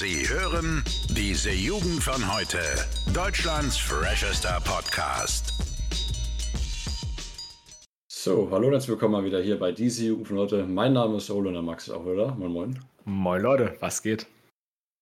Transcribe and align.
Sie 0.00 0.26
hören 0.26 0.82
diese 1.10 1.50
Jugend 1.50 2.02
von 2.02 2.34
heute. 2.34 2.56
Deutschlands 3.12 3.76
freshester 3.76 4.58
Podcast. 4.64 5.52
So, 8.08 8.48
hallo 8.50 8.68
und 8.68 8.72
herzlich 8.72 8.92
willkommen 8.92 9.12
mal 9.12 9.24
wieder 9.26 9.42
hier 9.42 9.58
bei 9.58 9.72
diese 9.72 10.06
Jugend 10.06 10.28
von 10.28 10.38
heute. 10.38 10.64
Mein 10.64 10.94
Name 10.94 11.18
ist 11.18 11.30
Ole 11.30 11.48
und 11.48 11.52
der 11.52 11.62
Max 11.62 11.86
ist 11.86 11.92
auch 11.92 12.06
wieder. 12.06 12.34
Moin, 12.36 12.50
moin. 12.50 12.78
Moin 13.04 13.42
Leute, 13.42 13.76
was 13.80 14.00
geht? 14.02 14.26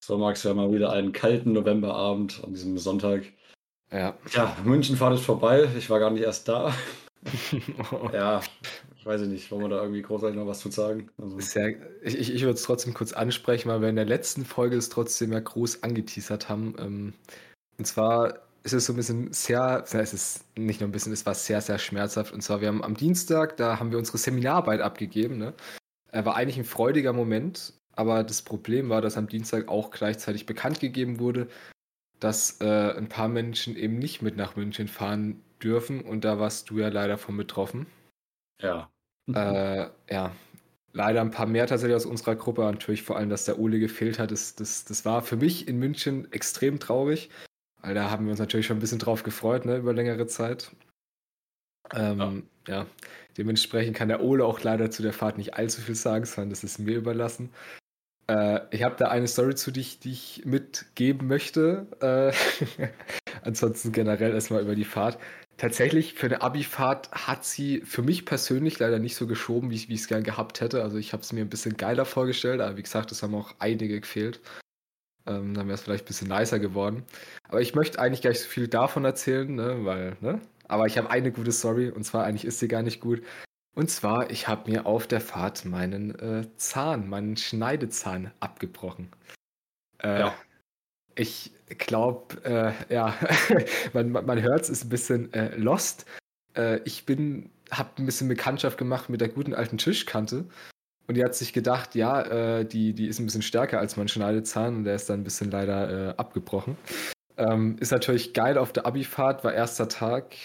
So, 0.04 0.18
Max, 0.18 0.42
wir 0.42 0.50
haben 0.50 0.56
mal 0.56 0.72
wieder 0.72 0.90
einen 0.90 1.12
kalten 1.12 1.52
Novemberabend 1.52 2.42
an 2.42 2.54
diesem 2.54 2.76
Sonntag. 2.76 3.22
Ja. 3.92 4.14
Ja, 4.32 4.56
Münchenfahrt 4.64 5.14
ist 5.14 5.24
vorbei. 5.24 5.68
Ich 5.78 5.88
war 5.90 6.00
gar 6.00 6.10
nicht 6.10 6.24
erst 6.24 6.48
da. 6.48 6.74
ja, 8.12 8.40
ich 9.08 9.20
weiß 9.20 9.26
nicht, 9.28 9.50
wollen 9.50 9.62
wir 9.62 9.68
da 9.70 9.80
irgendwie 9.80 10.02
großartig 10.02 10.36
noch 10.36 10.46
was 10.46 10.60
zu 10.60 10.70
sagen? 10.70 11.10
Also, 11.16 11.40
Sehr, 11.40 11.76
ich 12.02 12.18
ich, 12.18 12.34
ich 12.34 12.42
würde 12.42 12.54
es 12.54 12.62
trotzdem 12.62 12.92
kurz 12.92 13.14
ansprechen, 13.14 13.70
weil 13.70 13.80
wir 13.80 13.88
in 13.88 13.96
der 13.96 14.04
letzten 14.04 14.44
Folge 14.44 14.76
es 14.76 14.90
trotzdem 14.90 15.32
ja 15.32 15.40
groß 15.40 15.82
angeteasert 15.82 16.50
haben. 16.50 16.74
Ähm, 16.78 17.14
und 17.78 17.86
zwar 17.86 18.42
ist 18.64 18.74
es 18.74 18.84
so 18.84 18.92
ein 18.92 18.96
bisschen 18.96 19.32
sehr, 19.32 19.82
es 19.90 20.12
ist 20.12 20.44
nicht 20.58 20.80
nur 20.80 20.90
ein 20.90 20.92
bisschen, 20.92 21.14
es 21.14 21.24
war 21.24 21.34
sehr, 21.34 21.62
sehr 21.62 21.78
schmerzhaft. 21.78 22.34
Und 22.34 22.42
zwar, 22.42 22.60
wir 22.60 22.68
haben 22.68 22.84
am 22.84 22.98
Dienstag, 22.98 23.56
da 23.56 23.80
haben 23.80 23.92
wir 23.92 23.98
unsere 23.98 24.18
Seminararbeit 24.18 24.82
abgegeben. 24.82 25.38
Ne? 25.38 25.54
Er 26.12 26.26
war 26.26 26.36
eigentlich 26.36 26.58
ein 26.58 26.64
freudiger 26.64 27.14
Moment, 27.14 27.72
aber 27.92 28.24
das 28.24 28.42
Problem 28.42 28.90
war, 28.90 29.00
dass 29.00 29.16
am 29.16 29.26
Dienstag 29.26 29.68
auch 29.68 29.90
gleichzeitig 29.90 30.44
bekannt 30.44 30.80
gegeben 30.80 31.18
wurde, 31.18 31.48
dass 32.20 32.60
äh, 32.60 32.92
ein 32.92 33.08
paar 33.08 33.28
Menschen 33.28 33.74
eben 33.74 33.98
nicht 33.98 34.20
mit 34.20 34.36
nach 34.36 34.54
München 34.54 34.86
fahren 34.86 35.42
dürfen. 35.62 36.02
Und 36.02 36.26
da 36.26 36.38
warst 36.38 36.68
du 36.68 36.78
ja 36.78 36.88
leider 36.88 37.16
von 37.16 37.38
betroffen. 37.38 37.86
ja. 38.60 38.90
Äh, 39.34 39.88
ja, 40.10 40.32
leider 40.92 41.20
ein 41.20 41.30
paar 41.30 41.46
mehr 41.46 41.66
tatsächlich 41.66 41.96
aus 41.96 42.06
unserer 42.06 42.36
Gruppe. 42.36 42.62
Natürlich 42.62 43.02
vor 43.02 43.16
allem, 43.16 43.30
dass 43.30 43.44
der 43.44 43.58
Ole 43.58 43.78
gefehlt 43.78 44.18
hat. 44.18 44.30
Das, 44.30 44.54
das, 44.54 44.84
das 44.84 45.04
war 45.04 45.22
für 45.22 45.36
mich 45.36 45.68
in 45.68 45.78
München 45.78 46.30
extrem 46.32 46.78
traurig. 46.78 47.30
Weil 47.80 47.94
da 47.94 48.10
haben 48.10 48.26
wir 48.26 48.32
uns 48.32 48.40
natürlich 48.40 48.66
schon 48.66 48.78
ein 48.78 48.80
bisschen 48.80 48.98
drauf 48.98 49.22
gefreut, 49.22 49.64
ne, 49.64 49.76
über 49.76 49.92
längere 49.92 50.26
Zeit. 50.26 50.72
Ähm, 51.94 52.44
ja. 52.66 52.86
dementsprechend 53.38 53.96
kann 53.96 54.08
der 54.08 54.22
Ole 54.22 54.44
auch 54.44 54.60
leider 54.62 54.90
zu 54.90 55.02
der 55.02 55.14
Fahrt 55.14 55.38
nicht 55.38 55.54
allzu 55.54 55.80
viel 55.80 55.94
sagen, 55.94 56.26
sondern 56.26 56.50
das 56.50 56.62
ist 56.62 56.78
mir 56.78 56.96
überlassen. 56.96 57.50
Äh, 58.26 58.60
ich 58.70 58.82
habe 58.82 58.96
da 58.96 59.08
eine 59.08 59.26
Story 59.26 59.54
zu 59.54 59.70
dich, 59.70 60.00
die 60.00 60.12
ich 60.12 60.42
mitgeben 60.44 61.28
möchte. 61.28 61.86
Äh, 62.00 62.88
ansonsten 63.42 63.92
generell 63.92 64.34
erstmal 64.34 64.62
über 64.62 64.74
die 64.74 64.84
Fahrt. 64.84 65.18
Tatsächlich, 65.58 66.14
für 66.14 66.26
eine 66.26 66.40
Abi-Fahrt 66.40 67.10
hat 67.10 67.44
sie 67.44 67.80
für 67.80 68.02
mich 68.02 68.24
persönlich 68.24 68.78
leider 68.78 69.00
nicht 69.00 69.16
so 69.16 69.26
geschoben, 69.26 69.70
wie 69.70 69.74
ich 69.74 69.90
es 69.90 70.06
gern 70.06 70.22
gehabt 70.22 70.60
hätte. 70.60 70.84
Also 70.84 70.98
ich 70.98 71.12
habe 71.12 71.22
es 71.22 71.32
mir 71.32 71.40
ein 71.40 71.50
bisschen 71.50 71.76
geiler 71.76 72.04
vorgestellt, 72.04 72.60
aber 72.60 72.76
wie 72.76 72.82
gesagt, 72.82 73.10
es 73.10 73.24
haben 73.24 73.34
auch 73.34 73.54
einige 73.58 74.00
gefehlt. 74.00 74.40
Ähm, 75.26 75.54
dann 75.54 75.66
wäre 75.66 75.74
es 75.74 75.82
vielleicht 75.82 76.04
ein 76.04 76.06
bisschen 76.06 76.28
nicer 76.28 76.60
geworden. 76.60 77.04
Aber 77.48 77.60
ich 77.60 77.74
möchte 77.74 77.98
eigentlich 77.98 78.22
gar 78.22 78.30
nicht 78.30 78.40
so 78.42 78.48
viel 78.48 78.68
davon 78.68 79.04
erzählen, 79.04 79.52
ne, 79.52 79.84
weil, 79.84 80.16
ne? 80.20 80.40
Aber 80.68 80.86
ich 80.86 80.96
habe 80.96 81.10
eine 81.10 81.32
gute 81.32 81.52
Story 81.52 81.90
und 81.90 82.04
zwar 82.04 82.24
eigentlich 82.24 82.44
ist 82.44 82.60
sie 82.60 82.68
gar 82.68 82.82
nicht 82.82 83.00
gut. 83.00 83.22
Und 83.74 83.90
zwar, 83.90 84.30
ich 84.30 84.48
habe 84.48 84.70
mir 84.70 84.86
auf 84.86 85.06
der 85.08 85.20
Fahrt 85.20 85.64
meinen 85.64 86.18
äh, 86.20 86.46
Zahn, 86.56 87.08
meinen 87.08 87.36
Schneidezahn 87.36 88.32
abgebrochen. 88.40 89.10
Äh, 90.02 90.20
Ja. 90.20 90.34
Ich 91.18 91.50
glaube, 91.78 92.36
äh, 92.44 92.94
ja, 92.94 93.12
man, 93.92 94.12
man, 94.12 94.40
hört 94.40 94.62
es, 94.62 94.70
ist 94.70 94.84
ein 94.84 94.88
bisschen 94.88 95.32
äh, 95.34 95.56
lost. 95.56 96.06
Äh, 96.56 96.80
ich 96.84 97.06
bin, 97.06 97.50
habe 97.72 97.90
ein 97.98 98.06
bisschen 98.06 98.28
Bekanntschaft 98.28 98.78
gemacht 98.78 99.08
mit 99.08 99.20
der 99.20 99.28
guten 99.28 99.52
alten 99.52 99.78
Tischkante. 99.78 100.44
Und 101.08 101.16
die 101.16 101.24
hat 101.24 101.34
sich 101.34 101.52
gedacht, 101.52 101.96
ja, 101.96 102.22
äh, 102.22 102.64
die, 102.64 102.92
die 102.92 103.08
ist 103.08 103.18
ein 103.18 103.24
bisschen 103.24 103.42
stärker 103.42 103.80
als 103.80 103.96
mein 103.96 104.06
Schneidezahn 104.06 104.76
und 104.76 104.84
der 104.84 104.94
ist 104.94 105.10
dann 105.10 105.20
ein 105.20 105.24
bisschen 105.24 105.50
leider 105.50 106.10
äh, 106.10 106.14
abgebrochen. 106.16 106.76
Ähm, 107.36 107.76
ist 107.80 107.90
natürlich 107.90 108.32
geil 108.32 108.56
auf 108.56 108.72
der 108.72 108.86
Abifahrt, 108.86 109.42
war 109.42 109.52
erster 109.52 109.88
Tag. 109.88 110.36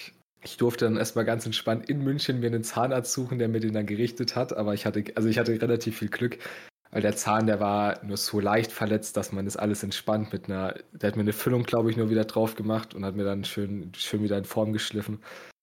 Ich 0.42 0.58
durfte 0.58 0.86
dann 0.86 0.98
erstmal 0.98 1.26
ganz 1.26 1.46
entspannt 1.46 1.88
in 1.88 2.02
München 2.04 2.40
mir 2.40 2.48
einen 2.48 2.64
Zahnarzt 2.64 3.14
suchen, 3.14 3.38
der 3.38 3.48
mir 3.48 3.60
den 3.60 3.74
dann 3.74 3.86
gerichtet 3.86 4.36
hat. 4.36 4.58
Aber 4.58 4.74
ich 4.74 4.88
hatte, 4.88 5.04
also 5.16 5.30
ich 5.30 5.38
hatte 5.38 5.62
relativ 5.62 6.00
viel 6.00 6.10
Glück, 6.10 6.40
weil 6.94 7.02
der 7.02 7.16
Zahn, 7.16 7.48
der 7.48 7.60
war 7.60 8.00
nur 8.06 8.18
so 8.18 8.40
leicht 8.40 8.72
verletzt, 8.72 9.18
dass 9.18 9.32
man 9.32 9.46
das 9.46 9.58
alles 9.58 9.82
entspannt 9.82 10.32
mit 10.32 10.46
einer, 10.46 10.76
der 10.92 11.08
hat 11.08 11.16
mir 11.16 11.24
eine 11.24 11.34
Füllung, 11.34 11.64
glaube 11.64 11.90
ich, 11.90 11.98
nur 11.98 12.12
wieder 12.12 12.24
drauf 12.24 12.54
gemacht 12.54 12.94
und 12.94 13.04
hat 13.04 13.16
mir 13.16 13.24
dann 13.24 13.44
schön, 13.44 13.92
schön 13.98 14.22
wieder 14.22 14.38
in 14.38 14.46
Form 14.46 14.74
geschliffen. 14.74 15.20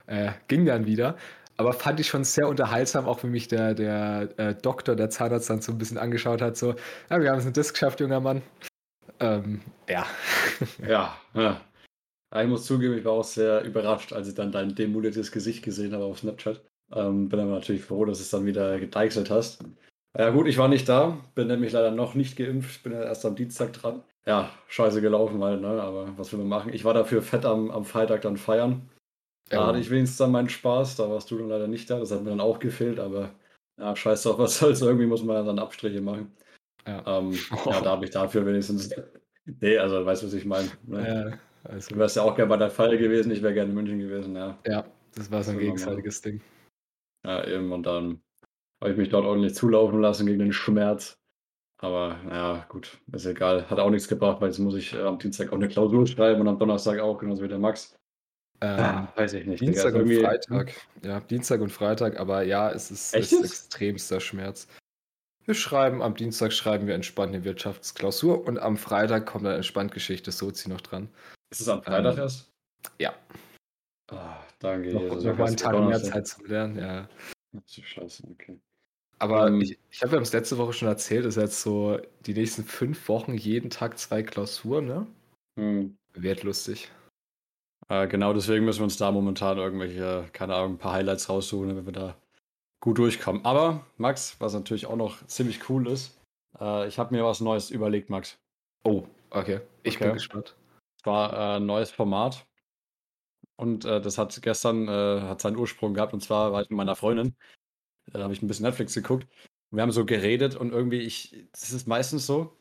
Äh, 0.07 0.33
ging 0.49 0.67
dann 0.67 0.87
wieder. 0.87 1.17
Aber 1.57 1.73
fand 1.73 2.01
ich 2.01 2.09
schon 2.09 2.25
sehr 2.25 2.49
unterhaltsam, 2.49 3.07
auch 3.07 3.23
wie 3.23 3.29
mich 3.29 3.47
der, 3.47 3.75
der 3.75 4.29
äh, 4.39 4.55
Doktor, 4.57 4.97
der 4.97 5.09
Zahnarzt 5.09 5.49
dann 5.51 5.61
so 5.61 5.71
ein 5.71 5.79
bisschen 5.79 5.99
angeschaut 5.99 6.43
hat, 6.43 6.57
so, 6.57 6.75
ja, 7.11 7.21
wir 7.21 7.31
haben 7.31 7.39
es 7.39 7.47
in 7.47 7.53
das 7.53 7.73
geschafft, 7.73 8.01
junger 8.01 8.21
Mann. 8.21 8.43
Ähm, 9.21 9.61
ja. 9.89 10.07
Ja, 10.87 11.17
ja. 11.35 11.61
Ja, 12.33 12.43
Ich 12.43 12.49
muss 12.49 12.67
zugeben, 12.67 12.99
ich 12.99 13.05
war 13.05 13.12
auch 13.12 13.25
sehr 13.25 13.62
überrascht, 13.62 14.12
als 14.12 14.27
ich 14.29 14.35
dann 14.35 14.51
dein 14.51 14.75
demoliertes 14.75 15.31
Gesicht 15.31 15.62
gesehen 15.62 15.93
habe 15.93 16.05
auf 16.05 16.19
Snapchat. 16.19 16.61
Ähm, 16.93 17.29
bin 17.29 17.39
aber 17.39 17.53
natürlich 17.53 17.85
froh, 17.85 18.05
dass 18.05 18.19
du 18.19 18.23
es 18.25 18.31
dann 18.31 18.47
wieder 18.47 18.81
gedeichselt 18.81 19.31
hast. 19.31 19.62
Ja 20.19 20.31
gut, 20.31 20.48
ich 20.48 20.59
war 20.59 20.69
nicht 20.69 20.88
da, 20.88 21.19
bin 21.34 21.47
nämlich 21.47 21.72
leider 21.72 21.91
noch 21.91 22.15
nicht 22.15 22.37
geimpft, 22.37 22.82
bin 22.82 22.93
ja 22.93 23.03
erst 23.03 23.25
am 23.25 23.37
Dienstag 23.37 23.72
dran. 23.72 24.03
Ja, 24.26 24.50
scheiße 24.69 25.00
gelaufen 25.00 25.43
halt, 25.43 25.60
ne? 25.60 25.81
aber 25.81 26.19
was 26.19 26.32
will 26.32 26.41
man 26.41 26.48
machen? 26.48 26.72
Ich 26.72 26.84
war 26.84 26.94
dafür 26.94 27.22
fett 27.22 27.44
am, 27.44 27.71
am 27.71 27.84
Freitag 27.84 28.22
dann 28.22 28.37
feiern. 28.37 28.88
Da 29.49 29.56
Ja. 29.56 29.66
hatte 29.66 29.78
ich 29.78 29.91
wenigstens 29.91 30.19
dann 30.19 30.32
meinen 30.32 30.49
Spaß, 30.49 30.97
da 30.97 31.09
warst 31.09 31.31
du 31.31 31.38
dann 31.38 31.49
leider 31.49 31.69
nicht 31.69 31.88
da, 31.91 31.99
das 31.99 32.10
hat 32.12 32.22
mir 32.22 32.31
dann 32.31 32.41
auch 32.41 32.59
gefehlt, 32.59 33.00
aber 33.00 33.31
ja, 33.78 33.94
scheiß 33.97 34.22
drauf, 34.25 34.38
was 34.38 34.59
soll's, 34.59 34.82
irgendwie 34.82 35.06
muss 35.06 35.22
man 35.22 35.47
dann 35.47 35.59
Abstriche 35.59 36.00
machen. 36.00 36.32
Ja. 36.87 37.19
Ähm, 37.19 37.32
ja, 37.66 37.81
da 37.81 37.91
habe 37.91 38.04
ich 38.04 38.10
dafür 38.10 38.44
wenigstens. 38.47 38.91
Nee, 39.60 39.78
also 39.78 40.04
weißt 40.04 40.22
du, 40.22 40.26
was 40.26 40.34
ich 40.34 40.44
meine. 40.44 40.69
Ne? 40.87 41.09
Ja, 41.09 41.38
Du 41.88 41.97
wärst 41.97 42.16
ja 42.16 42.22
auch 42.22 42.34
gerne 42.34 42.49
bei 42.49 42.56
der 42.56 42.70
Feier 42.70 42.97
gewesen, 42.97 43.31
ich 43.32 43.43
wäre 43.43 43.53
gerne 43.53 43.69
in 43.70 43.75
München 43.75 43.99
gewesen, 43.99 44.34
ja. 44.34 44.59
ja, 44.66 44.84
das 45.15 45.31
war 45.31 45.43
so 45.43 45.50
ein 45.50 45.59
gegenseitiges 45.59 46.22
Ding. 46.22 46.41
Ja, 47.25 47.47
eben, 47.47 47.70
und 47.72 47.84
dann 47.84 48.22
habe 48.81 48.93
ich 48.93 48.97
mich 48.97 49.09
dort 49.11 49.25
ordentlich 49.25 49.55
zulaufen 49.55 50.01
lassen 50.01 50.27
gegen 50.27 50.39
den 50.39 50.53
Schmerz. 50.53 51.17
Aber 51.79 52.19
ja, 52.31 52.67
gut, 52.69 52.99
ist 53.13 53.25
egal. 53.27 53.69
Hat 53.71 53.79
auch 53.79 53.91
nichts 53.91 54.07
gebracht, 54.09 54.41
weil 54.41 54.49
jetzt 54.49 54.59
muss 54.59 54.75
ich 54.75 54.93
äh, 54.93 55.01
am 55.03 55.19
Dienstag 55.19 55.49
auch 55.51 55.57
eine 55.57 55.69
Klausur 55.69 56.07
schreiben 56.07 56.41
und 56.43 56.49
am 56.49 56.59
Donnerstag 56.59 56.99
auch, 57.01 57.17
genauso 57.19 57.43
wie 57.43 57.49
der 57.49 57.59
Max. 57.59 57.97
Ähm, 58.63 59.09
weiß 59.17 59.33
ich 59.33 59.47
nicht. 59.47 59.63
Dienstag 59.63 59.89
ist 59.89 59.95
und 59.95 60.01
irgendwie- 60.11 60.23
Freitag. 60.23 60.73
Ja, 61.03 61.21
Dienstag 61.21 61.63
und 61.63 61.71
Freitag, 61.73 62.21
aber 62.21 62.43
ja, 62.43 62.71
es 62.71 62.91
ist, 62.91 63.15
Echt 63.15 63.33
ist 63.33 63.45
extremster 63.45 64.21
Schmerz. 64.21 64.69
Wir 65.47 65.55
schreiben, 65.55 66.03
am 66.03 66.15
Dienstag 66.15 66.53
schreiben 66.53 66.87
wir 66.87 66.95
entspannt 66.95 67.35
eine 67.35 67.45
Wirtschaftsklausur 67.45 68.47
und 68.47 68.59
am 68.59 68.77
Freitag 68.77 69.25
kommt 69.25 69.47
dann 69.47 69.55
entspannt 69.57 69.93
Geschichte 69.93 70.31
Sozi 70.33 70.69
noch 70.69 70.83
dran. 70.83 71.09
Ist 71.51 71.62
es 71.62 71.69
am 71.69 71.83
Freitag 71.83 72.12
Ähm, 72.17 72.23
erst? 72.23 72.53
ja. 72.99 73.15
Ah, 74.11 74.37
danke. 74.59 74.93
Noch, 74.93 75.01
Jesus. 75.03 75.25
noch 75.25 75.39
mal 75.39 75.47
einen 75.47 75.57
Tag 75.57 75.81
mehr. 75.81 76.03
Zeit 76.03 76.27
zum 76.27 76.45
Lernen, 76.45 76.79
ja. 76.79 77.09
Ach 77.57 77.61
du 77.75 77.83
Scheiße, 77.83 78.25
okay. 78.31 78.61
Aber 79.20 79.48
Ähm, 79.48 79.60
ich, 79.60 79.78
ich 79.91 80.03
habe 80.03 80.12
ja 80.12 80.19
uns 80.19 80.32
letzte 80.32 80.58
Woche 80.58 80.72
schon 80.72 80.88
erzählt, 80.88 81.25
dass 81.25 81.36
jetzt 81.36 81.60
so 81.62 81.98
die 82.26 82.34
nächsten 82.34 82.64
fünf 82.64 83.08
Wochen 83.08 83.34
jeden 83.34 83.70
Tag 83.70 83.98
zwei 83.98 84.22
Klausuren, 84.22 84.86
ne? 84.86 85.06
Hm. 85.58 85.97
Wird 86.14 86.42
lustig. 86.42 86.91
Äh, 87.88 88.08
genau 88.08 88.32
deswegen 88.32 88.64
müssen 88.64 88.81
wir 88.81 88.84
uns 88.84 88.97
da 88.97 89.10
momentan 89.12 89.58
irgendwelche, 89.58 90.28
keine 90.32 90.54
Ahnung, 90.54 90.75
ein 90.75 90.78
paar 90.78 90.94
Highlights 90.94 91.28
raussuchen, 91.28 91.69
damit 91.69 91.86
wir 91.86 91.92
da 91.92 92.16
gut 92.81 92.98
durchkommen. 92.98 93.44
Aber, 93.44 93.84
Max, 93.98 94.36
was 94.41 94.54
natürlich 94.54 94.86
auch 94.86 94.97
noch 94.97 95.25
ziemlich 95.26 95.69
cool 95.69 95.87
ist, 95.87 96.19
äh, 96.58 96.88
ich 96.88 96.98
habe 96.98 97.14
mir 97.14 97.25
was 97.25 97.41
Neues 97.41 97.70
überlegt, 97.70 98.08
Max. 98.08 98.38
Oh, 98.84 99.04
okay. 99.31 99.60
Ich 99.82 99.97
Okay. 99.97 100.04
bin 100.04 100.14
gespannt. 100.14 100.56
Es 100.98 101.04
war 101.04 101.32
äh, 101.32 101.56
ein 101.56 101.66
neues 101.66 101.91
Format. 101.91 102.47
Und 103.56 103.84
äh, 103.84 104.00
das 104.00 104.16
hat 104.16 104.41
gestern 104.41 104.88
äh, 104.88 105.20
hat 105.20 105.42
seinen 105.42 105.56
Ursprung 105.56 105.92
gehabt. 105.92 106.14
Und 106.14 106.22
zwar 106.22 106.52
war 106.52 106.62
ich 106.62 106.70
mit 106.70 106.78
meiner 106.78 106.97
Freundin. 106.97 107.37
Da 108.12 108.21
habe 108.21 108.33
ich 108.33 108.43
ein 108.43 108.49
bisschen 108.49 108.66
Netflix 108.66 108.94
geguckt. 108.94 109.27
Und 109.71 109.77
wir 109.77 109.83
haben 109.83 109.93
so 109.93 110.05
geredet 110.05 110.56
und 110.56 110.72
irgendwie, 110.72 110.99
ich, 111.00 111.47
das 111.52 111.70
ist 111.73 111.87
meistens 111.87 112.26
so. 112.26 112.56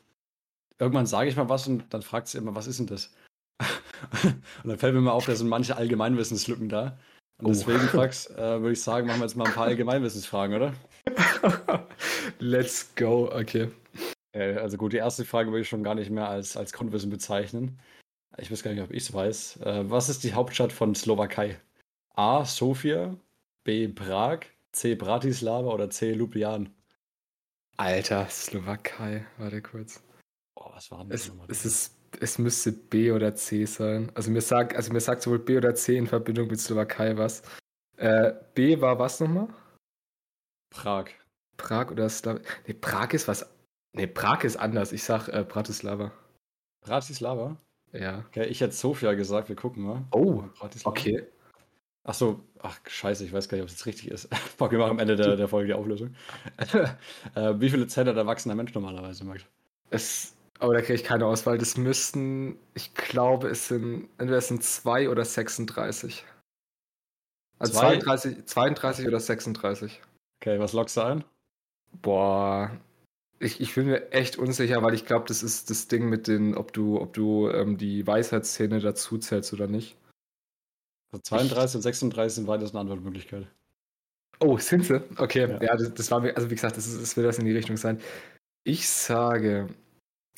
Irgendwann 0.78 1.06
sage 1.06 1.28
ich 1.28 1.36
mal 1.36 1.48
was 1.48 1.66
und 1.66 1.92
dann 1.92 2.02
fragt 2.02 2.28
sie 2.28 2.38
immer, 2.38 2.54
was 2.54 2.66
ist 2.66 2.78
denn 2.78 2.86
das? 2.86 3.12
und 4.22 4.42
dann 4.64 4.78
fällt 4.78 4.94
mir 4.94 5.00
mal 5.00 5.12
auf, 5.12 5.26
da 5.26 5.34
sind 5.34 5.48
manche 5.48 5.76
Allgemeinwissenslücken 5.76 6.68
da. 6.68 6.98
Und 7.38 7.46
Oh. 7.46 7.48
deswegen, 7.48 7.80
Fax, 7.88 8.30
äh, 8.30 8.60
würde 8.60 8.72
ich 8.72 8.82
sagen, 8.82 9.06
machen 9.06 9.20
wir 9.20 9.26
jetzt 9.26 9.36
mal 9.36 9.46
ein 9.46 9.54
paar 9.54 9.66
Allgemeinwissensfragen, 9.66 10.56
oder? 10.56 10.74
Let's 12.38 12.94
go, 12.94 13.30
okay. 13.32 13.70
Äh, 14.32 14.54
also 14.54 14.76
gut, 14.76 14.92
die 14.92 14.98
erste 14.98 15.24
Frage 15.24 15.50
würde 15.50 15.62
ich 15.62 15.68
schon 15.68 15.82
gar 15.82 15.94
nicht 15.94 16.10
mehr 16.10 16.28
als, 16.28 16.56
als 16.56 16.72
Grundwissen 16.72 17.10
bezeichnen. 17.10 17.78
Ich 18.38 18.50
weiß 18.50 18.62
gar 18.62 18.72
nicht, 18.72 18.82
ob 18.82 18.90
ich 18.92 19.02
es 19.04 19.12
weiß. 19.12 19.56
Äh, 19.62 19.90
was 19.90 20.08
ist 20.08 20.22
die 20.22 20.34
Hauptstadt 20.34 20.72
von 20.72 20.94
Slowakei? 20.94 21.58
A. 22.14 22.44
Sofia, 22.44 23.16
B. 23.64 23.88
Prag, 23.88 24.40
C. 24.72 24.94
Bratislava 24.94 25.68
oder 25.72 25.90
C. 25.90 26.12
Ljubljana? 26.12 26.70
Alter, 27.76 28.28
Slowakei, 28.28 29.24
warte 29.38 29.62
kurz. 29.62 30.02
Oh, 30.54 30.70
was 30.74 30.90
war 30.90 30.98
denn 31.00 31.10
das 31.10 31.22
Es, 31.22 31.28
nochmal? 31.28 31.46
es, 31.50 31.64
ist, 31.64 31.96
es 32.20 32.38
müsste 32.38 32.72
B 32.72 33.10
oder 33.12 33.34
C 33.34 33.64
sein. 33.64 34.10
Also 34.14 34.30
mir 34.30 34.42
sagt, 34.42 34.76
also 34.76 34.92
mir 34.92 35.00
sagt 35.00 35.22
sowohl 35.22 35.38
B 35.38 35.56
oder 35.56 35.74
C 35.74 35.96
in 35.96 36.06
Verbindung 36.06 36.48
mit 36.48 36.60
Slowakei 36.60 37.16
was. 37.16 37.42
Äh, 37.96 38.32
B 38.54 38.80
war 38.80 38.98
was 38.98 39.20
nochmal? 39.20 39.48
Prag. 40.70 41.06
Prag 41.56 41.90
oder 41.90 42.08
Slaw 42.08 42.40
Nee, 42.66 42.74
Prag 42.74 43.12
ist 43.12 43.28
was. 43.28 43.46
Nee, 43.92 44.06
Prag 44.06 44.44
ist 44.44 44.56
anders. 44.56 44.92
Ich 44.92 45.02
sag 45.02 45.28
äh, 45.28 45.44
Bratislava. 45.44 46.12
Bratislava? 46.82 47.56
Ja. 47.92 48.24
Okay, 48.28 48.46
ich 48.46 48.60
hätte 48.60 48.74
Sofia 48.74 49.14
gesagt, 49.14 49.48
wir 49.48 49.56
gucken 49.56 49.82
mal. 49.82 50.04
Oh, 50.12 50.42
Bratislava. 50.58 50.90
okay. 50.90 51.26
Ach 52.10 52.14
so, 52.14 52.40
ach 52.58 52.76
scheiße, 52.88 53.24
ich 53.24 53.32
weiß 53.32 53.48
gar 53.48 53.56
nicht, 53.56 53.62
ob 53.62 53.68
es 53.68 53.74
jetzt 53.74 53.86
richtig 53.86 54.10
ist. 54.10 54.34
Fuck, 54.58 54.72
wir 54.72 54.80
machen 54.80 54.90
am 54.90 54.98
Ende 54.98 55.14
der, 55.14 55.36
der 55.36 55.46
Folge 55.46 55.68
die 55.68 55.74
Auflösung. 55.74 56.16
äh, 57.36 57.54
wie 57.60 57.70
viele 57.70 57.86
Zähne 57.86 58.10
hat 58.10 58.16
ein 58.16 58.26
erwachsener 58.26 58.56
Mensch 58.56 58.74
normalerweise, 58.74 59.24
Max? 59.24 59.44
Es, 59.90 60.34
aber 60.58 60.74
da 60.74 60.80
kriege 60.80 60.94
ich 60.94 61.04
keine 61.04 61.26
Auswahl. 61.26 61.56
Das 61.56 61.76
müssten, 61.76 62.58
ich 62.74 62.94
glaube, 62.94 63.46
es 63.46 63.68
sind, 63.68 64.08
entweder 64.18 64.38
es 64.38 64.48
sind 64.48 64.64
2 64.64 65.08
oder 65.08 65.24
36. 65.24 66.24
Also 67.60 67.74
Zwei? 67.74 68.00
32, 68.00 68.44
32 68.44 69.06
oder 69.06 69.20
36. 69.20 70.00
Okay, 70.42 70.58
was 70.58 70.72
lockst 70.72 70.96
du 70.96 71.02
ein? 71.02 71.24
Boah, 72.02 72.72
ich, 73.38 73.60
ich 73.60 73.76
bin 73.76 73.86
mir 73.86 74.10
echt 74.10 74.36
unsicher, 74.36 74.82
weil 74.82 74.94
ich 74.94 75.06
glaube, 75.06 75.26
das 75.28 75.44
ist 75.44 75.70
das 75.70 75.86
Ding 75.86 76.08
mit 76.08 76.26
den, 76.26 76.56
ob 76.56 76.72
du, 76.72 77.00
ob 77.00 77.12
du 77.12 77.48
ähm, 77.50 77.78
die 77.78 78.04
Weisheitszähne 78.04 78.80
dazu 78.80 79.16
zählst 79.18 79.52
oder 79.52 79.68
nicht. 79.68 79.96
Also 81.12 81.22
32 81.22 81.76
und 81.76 81.82
36 81.82 82.34
sind 82.34 82.46
beides 82.46 82.70
eine 82.70 82.80
Antwortmöglichkeit. 82.80 83.46
Oh, 84.40 84.56
sind 84.58 84.84
sie? 84.86 85.02
Okay, 85.18 85.50
Ja. 85.50 85.62
ja, 85.62 85.76
das, 85.76 85.92
das 85.92 86.10
war 86.10 86.20
mir, 86.20 86.34
also 86.36 86.50
wie 86.50 86.54
gesagt, 86.54 86.76
das, 86.76 86.86
ist, 86.86 87.00
das 87.00 87.16
wird 87.16 87.26
das 87.26 87.38
in 87.38 87.44
die 87.44 87.52
Richtung 87.52 87.76
sein. 87.76 88.00
Ich 88.64 88.88
sage, 88.88 89.68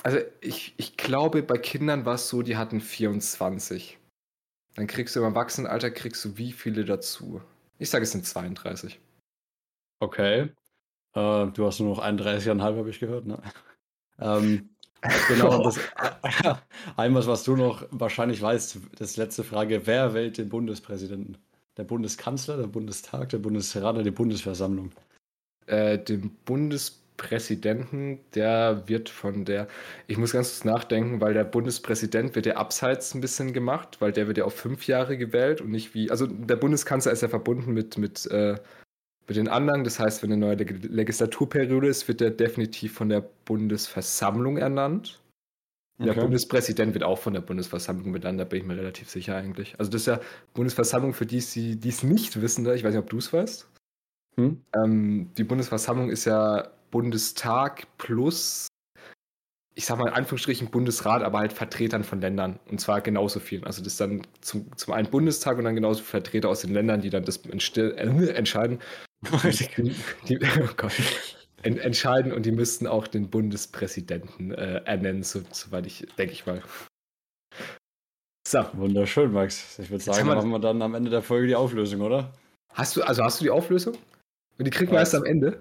also 0.03 0.19
ich, 0.41 0.75
ich 0.77 0.97
glaube, 0.97 1.43
bei 1.43 1.59
Kindern 1.59 2.05
war 2.05 2.15
es 2.15 2.29
so, 2.29 2.43
die 2.43 2.57
hatten 2.57 2.81
24. 2.81 3.99
Dann 4.75 4.87
kriegst 4.87 5.15
du 5.15 5.21
im 5.21 5.27
Erwachsenenalter, 5.27 5.91
kriegst 5.91 6.25
du 6.25 6.37
wie 6.39 6.53
viele 6.53 6.85
dazu? 6.85 7.41
Ich 7.79 7.91
sage, 7.91 8.05
es 8.05 8.13
sind 8.13 8.27
32. 8.27 8.99
Okay. 10.01 10.51
Äh, 11.15 11.47
du 11.47 11.67
hast 11.67 11.79
nur 11.79 11.95
noch 11.95 12.03
31,5, 12.03 12.61
habe 12.61 12.91
ich 12.91 12.99
gehört, 12.99 13.27
ne? 13.27 13.41
Ähm, 14.19 14.72
genau, 15.29 15.57
und 15.57 15.67
das, 15.67 15.79
einmal, 16.97 17.27
was 17.27 17.45
du 17.45 17.57
noch 17.57 17.87
wahrscheinlich 17.91 18.41
weißt, 18.41 18.79
das 18.99 19.17
letzte 19.17 19.45
Frage, 19.45 19.87
wer 19.87 20.15
wählt 20.15 20.39
den 20.39 20.49
Bundespräsidenten? 20.49 21.39
Der 21.77 21.85
Bundeskanzler, 21.85 22.57
der 22.59 22.67
Bundestag, 22.67 23.31
der 23.31 23.39
Bundesrat 23.39 23.95
oder 23.95 24.05
die 24.05 24.11
Bundesversammlung? 24.11 24.93
Äh, 25.67 25.99
dem 25.99 26.31
Bundespräsidenten, 26.45 28.21
der 28.35 28.83
wird 28.87 29.09
von 29.09 29.45
der, 29.45 29.69
ich 30.07 30.19
muss 30.19 30.33
ganz 30.33 30.51
kurz 30.51 30.65
nachdenken, 30.65 31.21
weil 31.21 31.35
der 31.35 31.45
Bundespräsident 31.45 32.35
wird 32.35 32.47
ja 32.47 32.57
abseits 32.57 33.15
ein 33.15 33.21
bisschen 33.21 33.53
gemacht, 33.53 34.01
weil 34.01 34.13
der 34.13 34.27
wird 34.27 34.39
ja 34.39 34.45
auf 34.45 34.55
fünf 34.55 34.87
Jahre 34.87 35.17
gewählt 35.17 35.61
und 35.61 35.71
nicht 35.71 35.95
wie, 35.95 36.11
also 36.11 36.27
der 36.27 36.57
Bundeskanzler 36.57 37.13
ist 37.13 37.23
ja 37.23 37.29
verbunden 37.29 37.73
mit, 37.73 37.97
mit, 37.97 38.27
äh, 38.27 38.57
mit 39.37 39.47
den 39.47 39.53
anderen. 39.53 39.85
Das 39.85 39.99
heißt, 39.99 40.23
wenn 40.23 40.33
eine 40.33 40.41
neue 40.41 40.57
Leg 40.57 40.85
Legislaturperiode 40.85 41.89
ist, 41.89 42.07
wird 42.09 42.21
der 42.21 42.31
definitiv 42.31 42.95
von 42.95 43.09
der 43.09 43.25
Bundesversammlung 43.45 44.59
ernannt. 44.59 45.21
Der 45.99 46.13
Okay. 46.13 46.21
Bundespräsident 46.21 46.95
wird 46.95 47.05
auch 47.05 47.19
von 47.19 47.33
der 47.33 47.43
Bundesversammlung 47.43 48.13
benannt, 48.13 48.41
da 48.41 48.45
bin 48.45 48.61
ich 48.61 48.67
mir 48.67 48.77
relativ 48.77 49.09
sicher 49.09 49.37
eigentlich. 49.37 49.79
Also 49.79 49.91
das 49.91 50.03
ist 50.03 50.07
ja 50.07 50.21
Bundesversammlung 50.55 51.13
für 51.13 51.27
die, 51.27 51.39
die 51.77 51.89
es 51.89 52.03
nicht 52.03 52.41
wissen, 52.41 52.67
ich 52.75 52.83
weiß 52.83 52.93
nicht, 52.95 53.03
ob 53.03 53.11
du 53.11 53.19
es 53.19 53.33
weißt. 53.33 53.69
Hm? 54.37 54.63
Ähm, 54.75 55.31
die 55.37 55.45
Bundesversammlung 55.45 56.11
ist 56.11 56.25
ja 56.25 56.71
Bundestag 56.91 57.87
plus, 57.99 58.67
ich 59.75 59.87
sag 59.87 59.99
mal 59.99 60.09
in 60.09 60.15
Anführungsstrichen 60.15 60.71
Bundesrat, 60.71 61.23
aber 61.23 61.39
halt 61.39 61.53
Vertretern 61.53 62.05
von 62.05 62.21
Ländern. 62.21 62.59
Und 62.71 62.81
zwar 62.81 63.01
genauso 63.01 63.39
vielen. 63.39 63.65
Also 63.65 63.83
das 63.83 63.93
ist 63.93 64.01
dann 64.01 64.27
zum, 64.41 64.77
zum 64.77 64.95
einen 64.95 65.11
Bundestag 65.11 65.59
und 65.59 65.65
dann 65.65 65.75
genauso 65.77 66.03
Vertreter 66.03 66.49
aus 66.49 66.63
den 66.63 66.73
Ländern, 66.73 67.01
die 67.03 67.11
dann 67.11 67.25
das 67.25 67.45
entste- 67.45 67.95
äh, 67.97 68.31
entscheiden. 68.35 68.81
Die, 69.23 69.91
die, 70.29 70.39
oh 70.61 70.69
Gott, 70.77 70.93
en, 71.63 71.79
entscheiden 71.79 72.33
und 72.33 72.45
die 72.45 72.51
müssten 72.53 72.87
auch 72.87 73.07
den 73.07 73.31
Bundespräsidenten 73.31 74.53
äh, 74.53 74.83
ernennen, 74.85 75.23
so, 75.23 75.43
soweit 75.53 75.87
ich, 75.87 76.07
denke 76.19 76.33
ich 76.33 76.45
mal. 76.47 76.63
So, 78.47 78.65
Wunderschön, 78.75 79.33
Max. 79.33 79.79
Ich 79.79 79.91
würde 79.91 80.03
sagen, 80.03 80.27
wir- 80.27 80.35
machen 80.35 80.51
wir 80.51 80.59
dann 80.59 80.83
am 80.83 80.95
Ende 80.95 81.11
der 81.11 81.23
Folge 81.23 81.47
die 81.47 81.55
Auflösung, 81.55 82.01
oder? 82.01 82.33
hast 82.75 82.97
du, 82.97 83.03
also 83.03 83.23
hast 83.23 83.39
du 83.41 83.45
die 83.45 83.51
Auflösung? 83.51 83.95
Und 84.59 84.65
die 84.67 84.71
kriegen 84.71 84.91
wir 84.91 84.99
erst 84.99 85.15
am 85.15 85.25
Ende? 85.25 85.61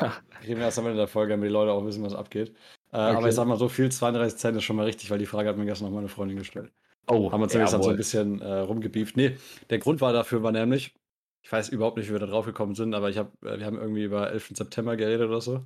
Ja. 0.00 0.16
Kriegen 0.42 0.58
wir 0.58 0.64
erst 0.66 0.78
am 0.78 0.86
Ende 0.86 0.98
der 0.98 1.08
Folge, 1.08 1.32
damit 1.32 1.48
die 1.48 1.52
Leute 1.52 1.72
auch 1.72 1.84
wissen, 1.84 2.02
was 2.04 2.14
abgeht. 2.14 2.50
Äh, 2.92 2.96
Aber 2.96 3.18
Okay. 3.18 3.28
ich 3.30 3.34
sag 3.34 3.46
mal 3.46 3.56
so 3.58 3.68
viel, 3.68 3.90
32 3.90 4.38
Cent 4.38 4.56
ist 4.56 4.64
schon 4.64 4.76
mal 4.76 4.84
richtig, 4.86 5.10
weil 5.10 5.18
die 5.18 5.26
Frage 5.26 5.48
hat 5.48 5.56
mir 5.56 5.64
gestern 5.66 5.86
noch 5.88 5.94
meine 5.94 6.08
Freundin 6.08 6.38
gestellt. 6.38 6.70
Oh, 7.08 7.30
Haben 7.32 7.40
wir 7.40 7.48
zumindest 7.48 7.74
dann 7.74 7.82
so 7.82 7.90
ein 7.90 7.96
bisschen 7.96 8.40
äh, 8.40 8.58
rumgebieft. 8.60 9.16
Nee, 9.16 9.36
der 9.70 9.78
Grund 9.78 10.00
war 10.00 10.12
dafür 10.12 10.42
war 10.42 10.52
nämlich, 10.52 10.94
ich 11.42 11.50
weiß 11.50 11.68
überhaupt 11.70 11.96
nicht, 11.96 12.08
wie 12.08 12.12
wir 12.12 12.20
da 12.20 12.26
drauf 12.26 12.46
gekommen 12.46 12.74
sind, 12.74 12.94
aber 12.94 13.10
ich 13.10 13.18
hab, 13.18 13.32
äh, 13.44 13.58
wir 13.58 13.66
haben 13.66 13.78
irgendwie 13.78 14.04
über 14.04 14.30
11. 14.30 14.52
September 14.54 14.96
geredet 14.96 15.28
oder 15.28 15.40
so. 15.40 15.64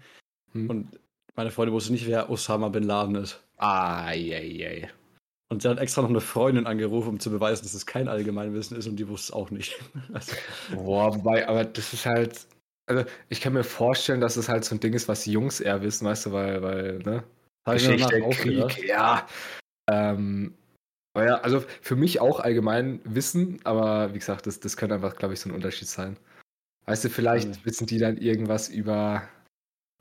Hm. 0.52 0.70
Und 0.70 1.00
meine 1.36 1.50
Freundin 1.50 1.74
wusste 1.74 1.92
nicht, 1.92 2.06
wer 2.06 2.30
Osama 2.30 2.68
Bin 2.70 2.84
Laden 2.84 3.14
ist. 3.16 3.42
Ah, 3.58 4.12
je, 4.12 4.40
je. 4.40 4.88
Und 5.48 5.62
sie 5.62 5.68
hat 5.68 5.78
extra 5.78 6.02
noch 6.02 6.08
eine 6.08 6.20
Freundin 6.20 6.66
angerufen, 6.66 7.10
um 7.10 7.20
zu 7.20 7.30
beweisen, 7.30 7.62
dass 7.62 7.74
es 7.74 7.86
kein 7.86 8.08
Allgemeinwissen 8.08 8.76
ist 8.76 8.88
und 8.88 8.96
die 8.96 9.06
wusste 9.08 9.32
es 9.32 9.32
auch 9.32 9.50
nicht. 9.50 9.78
Also, 10.12 10.32
Boah, 10.74 11.14
wobei, 11.14 11.46
aber 11.46 11.64
das 11.64 11.92
ist 11.92 12.06
halt. 12.06 12.46
Also, 12.88 13.04
ich 13.28 13.40
kann 13.40 13.52
mir 13.52 13.64
vorstellen, 13.64 14.20
dass 14.20 14.36
es 14.36 14.48
halt 14.48 14.64
so 14.64 14.74
ein 14.74 14.80
Ding 14.80 14.94
ist, 14.94 15.08
was 15.08 15.24
die 15.24 15.32
Jungs 15.32 15.60
eher 15.60 15.82
wissen, 15.82 16.06
weißt 16.06 16.26
du, 16.26 16.32
weil, 16.32 16.62
weil, 16.62 16.98
ne? 17.00 17.24
gedacht. 18.42 18.74
Krieg, 18.74 18.88
ja. 18.88 19.26
Ähm, 19.90 20.54
aber 21.16 21.24
ja, 21.24 21.36
also 21.36 21.60
für 21.80 21.96
mich 21.96 22.20
auch 22.20 22.40
allgemein 22.40 23.00
Wissen, 23.04 23.58
aber 23.64 24.12
wie 24.12 24.18
gesagt, 24.18 24.46
das, 24.46 24.60
das 24.60 24.76
könnte 24.76 24.96
einfach, 24.96 25.16
glaube 25.16 25.32
ich, 25.32 25.40
so 25.40 25.48
ein 25.48 25.54
Unterschied 25.54 25.88
sein. 25.88 26.18
Weißt 26.84 27.06
du, 27.06 27.08
vielleicht 27.08 27.56
Ja. 27.56 27.64
wissen 27.64 27.86
die 27.86 27.96
dann 27.96 28.18
irgendwas 28.18 28.68
über. 28.68 29.26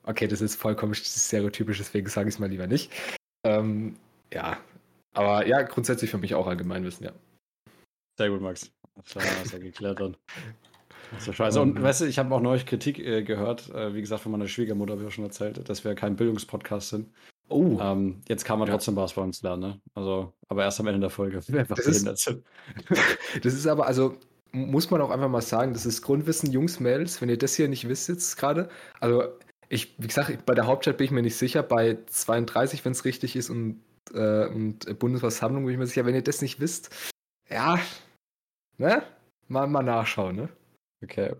Okay, 0.03 0.27
das 0.27 0.41
ist 0.41 0.57
vollkommen 0.57 0.93
stereotypisch, 0.93 1.77
deswegen 1.77 2.09
sage 2.09 2.27
ich 2.27 2.35
es 2.35 2.39
mal 2.39 2.49
lieber 2.49 2.67
nicht. 2.67 2.91
Ähm, 3.45 3.95
ja, 4.33 4.59
aber 5.13 5.47
ja, 5.47 5.61
grundsätzlich 5.61 6.11
für 6.11 6.17
mich 6.17 6.35
auch 6.35 6.47
Allgemeinwissen, 6.47 7.05
ja. 7.05 7.13
Sehr 8.17 8.29
gut, 8.29 8.41
Max. 8.41 8.69
Das 8.95 9.15
war 9.15 9.23
ja 9.23 9.57
geklärt 9.57 10.01
dann. 10.01 10.17
Das 11.13 11.29
ist 11.29 11.35
scheiße. 11.35 11.61
Und 11.61 11.81
weißt 11.81 12.01
du, 12.01 12.05
ich 12.07 12.19
habe 12.19 12.35
auch 12.35 12.41
neulich 12.41 12.65
Kritik 12.65 12.99
äh, 12.99 13.23
gehört, 13.23 13.69
äh, 13.69 13.93
wie 13.93 14.01
gesagt, 14.01 14.23
von 14.23 14.33
meiner 14.33 14.49
Schwiegermutter 14.49 14.91
habe 14.91 15.03
ich 15.03 15.07
ja 15.07 15.11
schon 15.11 15.23
erzählt, 15.23 15.69
dass 15.69 15.85
wir 15.85 15.95
kein 15.95 16.17
Bildungspodcast 16.17 16.89
sind. 16.89 17.09
Oh, 17.47 17.77
Ähm, 17.79 18.21
jetzt 18.27 18.43
kann 18.43 18.57
man 18.59 18.67
Ja. 18.67 18.73
trotzdem 18.73 18.95
was 18.95 19.13
bei 19.13 19.21
uns 19.21 19.41
lernen, 19.43 19.61
ne? 19.61 19.81
Also, 19.93 20.33
aber 20.47 20.63
erst 20.63 20.79
am 20.79 20.87
Ende 20.87 20.99
der 20.99 21.09
Folge. 21.09 21.41
Das 21.47 21.79
ist- 21.79 22.17
sind. 22.23 22.43
Das 23.43 23.53
ist 23.53 23.67
aber, 23.67 23.85
also 23.85 24.15
muss 24.51 24.89
man 24.89 25.01
auch 25.01 25.09
einfach 25.11 25.27
mal 25.29 25.41
sagen, 25.41 25.73
das 25.73 25.85
ist 25.85 26.01
Grundwissen, 26.01 26.51
Jungs, 26.51 26.79
Mädels, 26.79 27.21
wenn 27.21 27.29
ihr 27.29 27.37
das 27.37 27.55
hier 27.55 27.67
nicht 27.67 27.87
wisst 27.89 28.07
jetzt 28.09 28.37
gerade. 28.37 28.69
Also 28.99 29.23
ich, 29.69 29.95
wie 29.99 30.07
gesagt, 30.07 30.45
bei 30.45 30.55
der 30.55 30.65
Hauptstadt 30.65 30.97
bin 30.97 31.05
ich 31.05 31.11
mir 31.11 31.21
nicht 31.21 31.35
sicher, 31.37 31.61
bei 31.61 31.97
32, 32.07 32.83
wenn 32.85 32.93
es 32.93 33.03
richtig 33.05 33.35
ist, 33.35 33.49
und, 33.49 33.81
äh, 34.13 34.45
und 34.47 34.97
Bundesversammlung 34.99 35.65
bin 35.65 35.73
ich 35.73 35.79
mir 35.79 35.87
sicher, 35.87 36.05
wenn 36.05 36.15
ihr 36.15 36.23
das 36.23 36.41
nicht 36.41 36.59
wisst, 36.59 36.89
ja, 37.49 37.77
ne? 38.77 39.03
Mal, 39.49 39.67
mal 39.67 39.83
nachschauen, 39.83 40.35
ne? 40.37 40.49
Okay. 41.03 41.35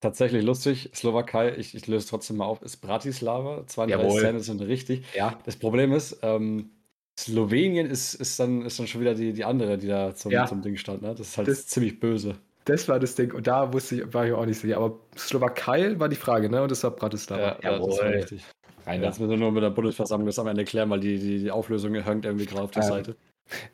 Tatsächlich 0.00 0.44
lustig, 0.44 0.90
Slowakei, 0.94 1.56
ich, 1.56 1.74
ich 1.74 1.86
löse 1.86 2.08
trotzdem 2.08 2.36
mal 2.36 2.44
auf, 2.44 2.60
ist 2.62 2.76
Bratislava. 2.78 3.66
32 3.66 3.90
Jawohl. 3.90 4.20
Zähne 4.20 4.40
sind 4.40 4.60
richtig. 4.62 5.04
Ja. 5.14 5.38
Das 5.44 5.56
Problem 5.56 5.92
ist, 5.92 6.18
ähm, 6.22 6.70
Slowenien 7.18 7.86
ist, 7.86 8.14
ist, 8.14 8.38
dann, 8.38 8.62
ist 8.66 8.78
dann 8.78 8.86
schon 8.86 9.00
wieder 9.00 9.14
die, 9.14 9.32
die 9.32 9.44
andere, 9.44 9.78
die 9.78 9.86
da 9.86 10.14
zum, 10.14 10.32
Ja. 10.32 10.46
zum 10.46 10.60
Ding 10.60 10.76
stand. 10.76 11.00
Ne? 11.02 11.14
Das 11.16 11.28
ist 11.28 11.38
halt 11.38 11.48
Das- 11.48 11.66
ziemlich 11.66 11.98
böse. 11.98 12.36
Das 12.66 12.88
war 12.88 12.98
das 12.98 13.14
Ding. 13.14 13.32
Und 13.32 13.46
da 13.46 13.72
wusste 13.72 13.94
ich, 14.02 14.12
war 14.14 14.26
ich 14.26 14.32
auch 14.32 14.44
nicht 14.44 14.58
sicher. 14.60 14.76
Aber 14.78 14.98
Slowakei 15.16 15.98
war 16.00 16.08
die 16.08 16.16
Frage, 16.16 16.50
ne? 16.50 16.62
Und 16.62 16.70
das 16.70 16.82
war 16.82 16.90
Bratislava. 16.90 17.58
ja, 17.62 17.78
das 17.78 17.98
war 17.98 18.10
richtig. 18.10 18.42
Rein 18.84 19.02
Jetzt 19.02 19.18
müssen 19.20 19.30
wir 19.30 19.36
nur 19.36 19.52
mit 19.52 19.62
der 19.62 19.70
Bundesversammlung 19.70 20.26
das 20.26 20.38
am 20.40 20.48
Ende 20.48 20.64
klären, 20.64 20.90
weil 20.90 21.00
die, 21.00 21.18
die, 21.18 21.38
die 21.38 21.50
Auflösung 21.50 21.94
hängt 21.94 22.24
irgendwie 22.24 22.44
gerade 22.46 22.62
auf 22.62 22.70
der 22.72 22.82
Ähm, 22.82 22.88
Seite. 22.88 23.16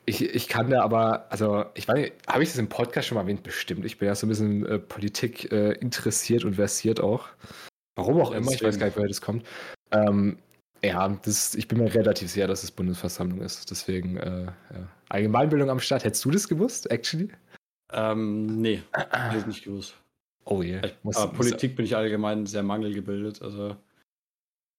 Ich, 0.05 0.21
ich 0.21 0.47
kann 0.47 0.69
da 0.69 0.83
aber, 0.83 1.31
also 1.31 1.65
ich 1.73 1.87
weiß 1.87 1.95
nicht, 1.95 2.13
habe 2.27 2.43
ich 2.43 2.49
das 2.49 2.59
im 2.59 2.69
Podcast 2.69 3.07
schon 3.07 3.15
mal 3.15 3.21
erwähnt? 3.21 3.43
Bestimmt. 3.43 3.85
Ich 3.85 3.97
bin 3.97 4.07
ja 4.07 4.15
so 4.15 4.27
ein 4.27 4.29
bisschen 4.29 4.65
äh, 4.65 4.79
Politik 4.79 5.51
äh, 5.51 5.71
interessiert 5.73 6.45
und 6.45 6.55
versiert 6.55 6.99
auch. 7.01 7.27
Warum 7.95 8.21
auch 8.21 8.31
immer, 8.31 8.51
ich 8.51 8.61
weiß 8.63 8.77
deswegen. 8.77 8.79
gar 8.79 8.85
nicht, 8.87 8.97
woher 8.97 9.07
das 9.07 9.21
kommt. 9.21 9.45
Ähm, 9.91 10.37
ja, 10.83 11.07
das, 11.23 11.55
ich 11.55 11.67
bin 11.67 11.79
mir 11.79 11.93
relativ 11.93 12.29
sicher, 12.29 12.47
dass 12.47 12.63
es 12.63 12.71
Bundesversammlung 12.71 13.41
ist. 13.41 13.71
Deswegen, 13.71 14.17
äh, 14.17 14.45
ja. 14.45 14.87
Allgemeinbildung 15.09 15.69
am 15.69 15.79
Start. 15.79 16.03
Hättest 16.03 16.25
du 16.25 16.31
das 16.31 16.47
gewusst, 16.47 16.91
actually? 16.91 17.29
Ähm, 17.91 18.61
nee, 18.61 18.81
hab 18.93 19.35
ich 19.35 19.45
nicht 19.45 19.63
gewusst. 19.63 19.95
Oh 20.45 20.61
je. 20.61 20.81
Ich, 20.83 20.95
Muss- 21.03 21.17
aber 21.17 21.27
muss- 21.29 21.37
Politik 21.37 21.75
bin 21.75 21.85
ich 21.85 21.95
allgemein 21.95 22.45
sehr 22.45 22.63
mangelgebildet, 22.63 23.41
also 23.41 23.75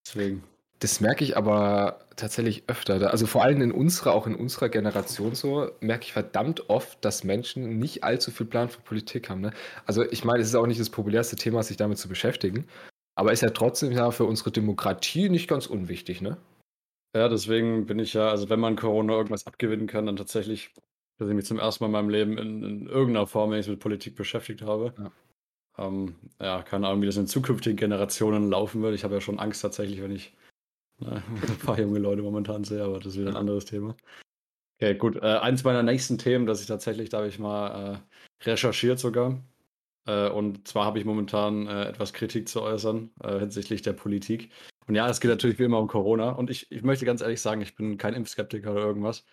deswegen. 0.07 0.43
Das 0.85 1.01
merke 1.01 1.25
ich 1.25 1.35
aber 1.35 2.01
tatsächlich 2.15 2.65
öfter. 2.67 3.11
Also 3.11 3.25
vor 3.27 3.43
allem 3.43 3.63
in 3.63 3.73
unserer, 3.73 4.13
auch 4.13 4.27
in 4.27 4.35
unserer 4.35 4.69
Generation 4.69 5.35
so, 5.35 5.71
merke 5.81 6.05
ich 6.05 6.13
verdammt 6.13 6.69
oft, 6.69 7.03
dass 7.03 7.25
Menschen 7.25 7.79
nicht 7.79 8.05
allzu 8.05 8.31
viel 8.31 8.45
Plan 8.45 8.69
für 8.69 8.83
Politik 8.83 9.31
haben. 9.31 9.41
Ne? 9.41 9.55
Also 9.87 10.03
ich 10.03 10.27
meine, 10.27 10.43
es 10.43 10.49
ist 10.49 10.55
auch 10.55 10.67
nicht 10.67 10.79
das 10.79 10.91
populärste 10.91 11.37
Thema, 11.37 11.63
sich 11.63 11.79
damit 11.79 11.97
zu 11.97 12.07
beschäftigen. 12.07 12.67
Aber 13.15 13.33
ist 13.33 13.41
ja 13.41 13.49
trotzdem 13.49 13.93
ja 13.93 14.11
für 14.11 14.25
unsere 14.25 14.51
Demokratie 14.51 15.31
nicht 15.31 15.49
ganz 15.49 15.69
unwichtig, 15.69 16.21
ne? 16.21 16.37
Ja, 17.17 17.31
deswegen 17.31 17.87
bin 17.87 17.99
ich 17.99 18.13
ja, 18.13 18.29
also 18.29 18.51
wenn 18.51 18.61
man 18.61 18.77
Corona 18.77 19.15
irgendwas 19.15 19.47
abgewinnen 19.47 19.87
kann, 19.87 20.05
dann 20.05 20.17
tatsächlich, 20.17 20.71
dass 21.17 21.31
ich 21.31 21.35
mich 21.35 21.47
zum 21.47 21.59
ersten 21.59 21.83
Mal 21.85 21.89
in 21.89 21.93
meinem 21.93 22.11
Leben 22.11 22.37
in, 22.37 22.63
in 22.63 22.87
irgendeiner 22.89 23.27
Form 23.27 23.53
wenn 23.53 23.61
ich 23.61 23.69
mit 23.69 23.81
Politik 23.81 24.17
beschäftigt 24.17 24.61
habe. 24.61 24.93
Ja. 24.99 25.87
Ähm, 25.87 26.17
ja, 26.39 26.63
keine 26.63 26.89
Ahnung, 26.89 27.01
wie 27.01 27.07
das 27.07 27.17
in 27.17 27.27
zukünftigen 27.27 27.79
Generationen 27.79 28.51
laufen 28.51 28.83
wird. 28.83 28.95
Ich 28.95 29.05
habe 29.05 29.15
ja 29.15 29.23
schon 29.23 29.39
Angst 29.39 29.63
tatsächlich, 29.63 30.03
wenn 30.03 30.13
ich 30.13 30.35
Ein 31.01 31.59
paar 31.65 31.79
junge 31.79 31.99
Leute 31.99 32.23
momentan 32.23 32.65
sehr, 32.65 32.85
aber 32.85 32.99
das 32.99 33.15
ist 33.15 33.19
wieder 33.19 33.31
ein 33.31 33.37
anderes 33.37 33.65
Thema. 33.65 33.97
Okay, 34.79 34.95
gut. 34.95 35.17
Äh, 35.17 35.39
eins 35.39 35.65
meiner 35.65 35.83
nächsten 35.83 36.19
Themen, 36.19 36.47
das 36.47 36.61
ich 36.61 36.67
tatsächlich, 36.67 37.09
da 37.09 37.19
habe 37.19 37.29
ich 37.29 37.39
mal 37.39 37.95
äh, 37.95 38.49
recherchiert 38.49 38.99
sogar. 38.99 39.41
Äh, 40.07 40.29
und 40.29 40.69
zwar 40.69 40.85
habe 40.85 40.99
ich 40.99 41.05
momentan 41.05 41.67
äh, 41.67 41.85
etwas 41.87 42.13
Kritik 42.13 42.49
zu 42.49 42.63
äußern 42.63 43.11
äh, 43.23 43.39
hinsichtlich 43.39 43.83
der 43.83 43.93
Politik. 43.93 44.51
Und 44.87 44.95
ja, 44.95 45.09
es 45.09 45.21
geht 45.21 45.31
natürlich 45.31 45.59
wie 45.59 45.65
immer 45.65 45.79
um 45.79 45.89
Corona. 45.89 46.31
Und 46.31 46.51
ich, 46.51 46.71
ich 46.71 46.83
möchte 46.83 47.07
ganz 47.07 47.23
ehrlich 47.23 47.41
sagen, 47.41 47.63
ich 47.63 47.75
bin 47.75 47.97
kein 47.97 48.15
Impfskeptiker 48.15 48.73
oder 48.73 48.83
irgendwas. 48.83 49.25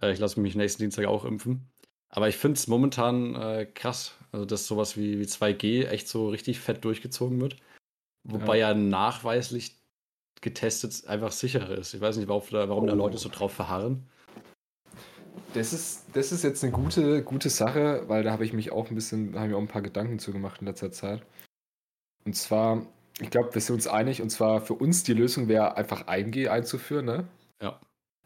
Äh, 0.00 0.12
ich 0.12 0.18
lasse 0.18 0.40
mich 0.40 0.54
nächsten 0.54 0.82
Dienstag 0.82 1.06
auch 1.06 1.24
impfen. 1.24 1.68
Aber 2.08 2.28
ich 2.28 2.36
finde 2.36 2.56
es 2.56 2.68
momentan 2.68 3.66
krass, 3.74 4.16
also 4.30 4.46
dass 4.46 4.68
sowas 4.68 4.96
wie, 4.96 5.18
wie 5.18 5.24
2G 5.24 5.88
echt 5.88 6.06
so 6.06 6.28
richtig 6.28 6.60
fett 6.60 6.84
durchgezogen 6.84 7.40
wird. 7.40 7.56
Wobei 8.22 8.58
ja, 8.58 8.68
ja 8.68 8.74
nachweislich 8.74 9.76
getestet 10.40 11.06
einfach 11.06 11.32
sicherer 11.32 11.76
ist. 11.78 11.94
Ich 11.94 12.00
weiß 12.00 12.16
nicht, 12.16 12.28
warum, 12.28 12.42
warum 12.50 12.84
oh. 12.84 12.86
da 12.86 12.94
Leute 12.94 13.18
so 13.18 13.28
drauf 13.28 13.52
verharren. 13.52 14.06
Das 15.54 15.72
ist, 15.72 16.04
das 16.12 16.32
ist 16.32 16.44
jetzt 16.44 16.62
eine 16.62 16.72
gute, 16.72 17.22
gute 17.22 17.50
Sache, 17.50 18.04
weil 18.08 18.22
da 18.22 18.32
habe 18.32 18.44
ich 18.44 18.52
mich 18.52 18.72
auch 18.72 18.90
ein 18.90 18.94
bisschen, 18.94 19.32
da 19.32 19.40
habe 19.40 19.50
ich 19.50 19.54
auch 19.54 19.60
ein 19.60 19.68
paar 19.68 19.82
Gedanken 19.82 20.18
zu 20.18 20.32
gemacht 20.32 20.60
in 20.60 20.66
letzter 20.66 20.92
Zeit. 20.92 21.22
Und 22.24 22.34
zwar, 22.34 22.86
ich 23.20 23.30
glaube, 23.30 23.54
wir 23.54 23.60
sind 23.60 23.76
uns 23.76 23.86
einig, 23.86 24.20
und 24.20 24.30
zwar 24.30 24.60
für 24.60 24.74
uns 24.74 25.02
die 25.02 25.14
Lösung 25.14 25.48
wäre 25.48 25.76
einfach 25.76 26.06
1G 26.08 26.48
einzuführen, 26.48 27.06
ne? 27.06 27.28
Ja. 27.62 27.80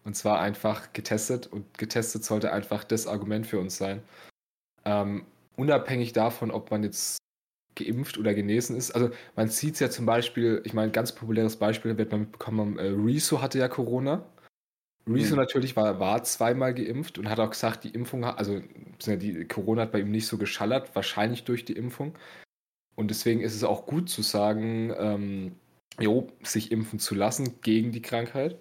Und 0.04 0.16
zwar 0.16 0.40
einfach 0.40 0.92
getestet 0.92 1.46
und 1.46 1.78
getestet 1.78 2.24
sollte 2.24 2.52
einfach 2.52 2.84
das 2.84 3.06
Argument 3.06 3.46
für 3.46 3.58
uns 3.58 3.76
sein. 3.76 4.02
Ähm, 4.84 5.24
unabhängig 5.56 6.12
davon, 6.12 6.50
ob 6.50 6.70
man 6.70 6.82
jetzt 6.82 7.18
geimpft 7.74 8.18
oder 8.18 8.34
genesen 8.34 8.76
ist. 8.76 8.90
Also 8.92 9.10
man 9.36 9.48
sieht 9.48 9.74
es 9.74 9.80
ja 9.80 9.90
zum 9.90 10.06
Beispiel, 10.06 10.62
ich 10.64 10.74
meine, 10.74 10.92
ganz 10.92 11.12
populäres 11.12 11.56
Beispiel 11.56 11.96
wird 11.96 12.10
man 12.10 12.22
mitbekommen, 12.22 12.78
äh, 12.78 12.88
Rezo 12.88 13.40
hatte 13.40 13.58
ja 13.58 13.68
Corona. 13.68 14.24
Rezo 15.06 15.34
mhm. 15.34 15.40
natürlich 15.40 15.76
war, 15.76 15.98
war 15.98 16.22
zweimal 16.24 16.74
geimpft 16.74 17.18
und 17.18 17.28
hat 17.28 17.40
auch 17.40 17.50
gesagt, 17.50 17.84
die 17.84 17.90
Impfung, 17.90 18.24
also 18.24 18.60
die 19.06 19.44
Corona 19.46 19.82
hat 19.82 19.92
bei 19.92 20.00
ihm 20.00 20.10
nicht 20.10 20.26
so 20.26 20.36
geschallert, 20.36 20.94
wahrscheinlich 20.94 21.44
durch 21.44 21.64
die 21.64 21.72
Impfung. 21.72 22.16
Und 22.96 23.08
deswegen 23.08 23.40
ist 23.40 23.54
es 23.54 23.64
auch 23.64 23.86
gut 23.86 24.10
zu 24.10 24.22
sagen, 24.22 24.92
ähm, 24.98 25.56
jo, 25.98 26.28
sich 26.42 26.70
impfen 26.70 26.98
zu 26.98 27.14
lassen 27.14 27.60
gegen 27.62 27.92
die 27.92 28.02
Krankheit. 28.02 28.58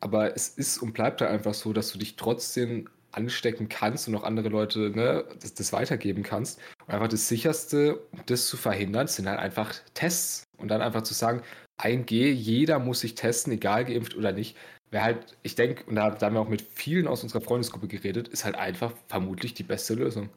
Aber 0.00 0.34
es 0.34 0.48
ist 0.48 0.78
und 0.78 0.92
bleibt 0.92 1.20
da 1.20 1.28
einfach 1.28 1.54
so, 1.54 1.72
dass 1.72 1.92
du 1.92 1.98
dich 1.98 2.16
trotzdem 2.16 2.88
anstecken 3.12 3.68
kannst 3.68 4.08
und 4.08 4.14
auch 4.14 4.22
andere 4.22 4.48
Leute 4.48 4.90
ne, 4.90 5.24
das, 5.40 5.54
das, 5.54 5.72
weitergeben 5.72 6.22
kannst. 6.22 6.60
Und 6.86 6.94
einfach 6.94 7.08
das 7.08 7.28
sicherste, 7.28 7.96
um 8.12 8.20
das 8.26 8.46
zu 8.46 8.56
verhindern, 8.56 9.06
sind 9.06 9.28
halt 9.28 9.38
einfach 9.38 9.74
Tests. 9.94 10.44
Und 10.58 10.68
dann 10.68 10.82
einfach 10.82 11.02
zu 11.02 11.14
sagen, 11.14 11.42
1G, 11.78 12.30
jeder 12.32 12.78
muss 12.78 13.00
sich 13.00 13.14
testen, 13.14 13.52
egal 13.52 13.84
geimpft 13.84 14.16
oder 14.16 14.32
nicht. 14.32 14.56
Wäre 14.90 15.04
halt, 15.04 15.38
ich 15.42 15.54
denke, 15.54 15.84
und 15.84 15.96
da, 15.96 16.10
da, 16.10 16.26
haben 16.26 16.34
wir 16.34 16.40
auch 16.40 16.48
mit 16.48 16.62
vielen 16.62 17.06
aus 17.06 17.22
unserer 17.22 17.40
Freundesgruppe 17.40 17.88
geredet, 17.88 18.28
ist 18.28 18.44
halt 18.44 18.56
einfach 18.56 18.92
vermutlich 19.06 19.54
die 19.54 19.62
beste 19.62 19.94
Lösung. 19.94 20.28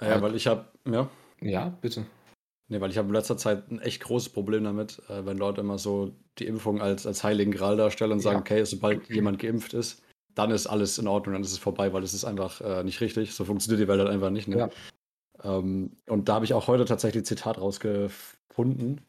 Ja, 0.00 0.08
halt. 0.08 0.22
weil 0.22 0.36
ich 0.36 0.46
habe, 0.46 0.66
ja. 0.86 1.08
Ja, 1.40 1.70
bitte. 1.80 2.06
Nee, 2.68 2.80
weil 2.80 2.90
ich 2.90 2.98
habe 2.98 3.08
in 3.08 3.14
letzter 3.14 3.36
Zeit 3.36 3.70
ein 3.70 3.80
echt 3.80 4.02
großes 4.02 4.30
Problem 4.30 4.64
damit, 4.64 5.00
äh, 5.08 5.24
wenn 5.24 5.38
Leute 5.38 5.60
immer 5.60 5.78
so 5.78 6.12
die 6.38 6.46
Impfung 6.46 6.80
als, 6.80 7.06
als 7.06 7.22
heiligen 7.22 7.52
Gral 7.52 7.76
darstellen 7.76 8.12
und 8.12 8.20
sagen, 8.20 8.36
ja. 8.36 8.40
okay, 8.40 8.64
sobald 8.64 9.08
jemand 9.08 9.38
geimpft 9.38 9.72
ist, 9.72 10.02
dann 10.36 10.50
ist 10.50 10.66
alles 10.66 10.98
in 10.98 11.08
Ordnung, 11.08 11.32
dann 11.32 11.42
ist 11.42 11.52
es 11.52 11.58
vorbei, 11.58 11.92
weil 11.92 12.04
es 12.04 12.14
ist 12.14 12.24
einfach 12.24 12.60
äh, 12.60 12.84
nicht 12.84 13.00
richtig. 13.00 13.34
So 13.34 13.44
funktioniert 13.44 13.80
die 13.80 13.88
Welt 13.88 13.98
halt 13.98 14.10
einfach 14.10 14.30
nicht. 14.30 14.46
Ne? 14.46 14.58
Ja. 14.58 14.70
Ähm, 15.42 15.92
und 16.06 16.28
da 16.28 16.34
habe 16.34 16.44
ich 16.44 16.54
auch 16.54 16.68
heute 16.68 16.84
tatsächlich 16.84 17.22
ein 17.22 17.26
Zitat 17.26 17.58
rausgefunden 17.58 19.00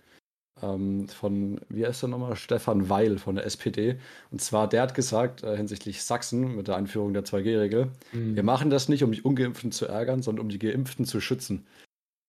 ähm, 0.61 1.09
von, 1.09 1.59
wie 1.67 1.85
heißt 1.85 2.01
der 2.01 2.09
nochmal? 2.09 2.37
Stefan 2.37 2.89
Weil 2.89 3.17
von 3.17 3.35
der 3.35 3.45
SPD. 3.45 3.99
Und 4.31 4.41
zwar, 4.41 4.69
der 4.69 4.81
hat 4.81 4.95
gesagt, 4.95 5.43
äh, 5.43 5.57
hinsichtlich 5.57 6.01
Sachsen 6.01 6.55
mit 6.55 6.69
der 6.69 6.77
Einführung 6.77 7.13
der 7.13 7.25
2G-Regel, 7.25 7.91
mhm. 8.13 8.35
wir 8.37 8.43
machen 8.43 8.69
das 8.69 8.87
nicht, 8.87 9.03
um 9.03 9.11
die 9.11 9.21
Ungeimpften 9.21 9.73
zu 9.73 9.85
ärgern, 9.85 10.21
sondern 10.21 10.45
um 10.45 10.49
die 10.49 10.59
Geimpften 10.59 11.03
zu 11.03 11.19
schützen. 11.19 11.67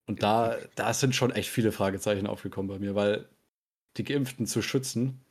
Und 0.07 0.23
da, 0.23 0.57
da 0.75 0.93
sind 0.93 1.15
schon 1.15 1.31
echt 1.31 1.49
viele 1.49 1.71
Fragezeichen 1.71 2.27
aufgekommen 2.27 2.67
bei 2.67 2.79
mir, 2.79 2.95
weil 2.95 3.29
die 3.95 4.03
Geimpften 4.03 4.45
zu 4.45 4.61
schützen, 4.61 5.21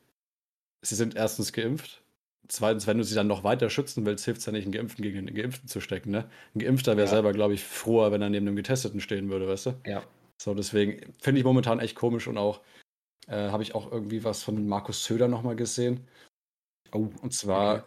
sie 0.80 0.94
sind 0.94 1.16
erstens 1.16 1.52
geimpft 1.52 2.02
Zweitens, 2.50 2.86
wenn 2.86 2.96
du 2.96 3.04
sie 3.04 3.14
dann 3.14 3.26
noch 3.26 3.44
weiter 3.44 3.68
schützen 3.68 4.06
willst, 4.06 4.24
hilft 4.24 4.40
es 4.40 4.46
ja 4.46 4.52
nicht, 4.52 4.64
einen 4.64 4.72
Geimpften 4.72 5.02
gegen 5.02 5.18
einen 5.18 5.34
Geimpften 5.34 5.68
zu 5.68 5.80
stecken. 5.80 6.10
Ne? 6.10 6.30
Ein 6.54 6.60
Geimpfter 6.60 6.96
wäre 6.96 7.06
ja. 7.06 7.10
selber, 7.10 7.32
glaube 7.32 7.54
ich, 7.54 7.62
froher, 7.62 8.10
wenn 8.10 8.22
er 8.22 8.30
neben 8.30 8.46
einem 8.46 8.56
Getesteten 8.56 9.00
stehen 9.00 9.28
würde, 9.28 9.46
weißt 9.46 9.66
du? 9.66 9.74
Ja. 9.86 10.02
So, 10.40 10.54
deswegen 10.54 11.12
finde 11.20 11.40
ich 11.40 11.44
momentan 11.44 11.78
echt 11.80 11.94
komisch 11.94 12.26
und 12.26 12.38
auch 12.38 12.60
äh, 13.26 13.50
habe 13.50 13.62
ich 13.62 13.74
auch 13.74 13.92
irgendwie 13.92 14.24
was 14.24 14.42
von 14.42 14.66
Markus 14.66 15.04
Söder 15.04 15.28
nochmal 15.28 15.56
gesehen. 15.56 16.06
Oh, 16.92 17.08
und 17.20 17.34
zwar 17.34 17.86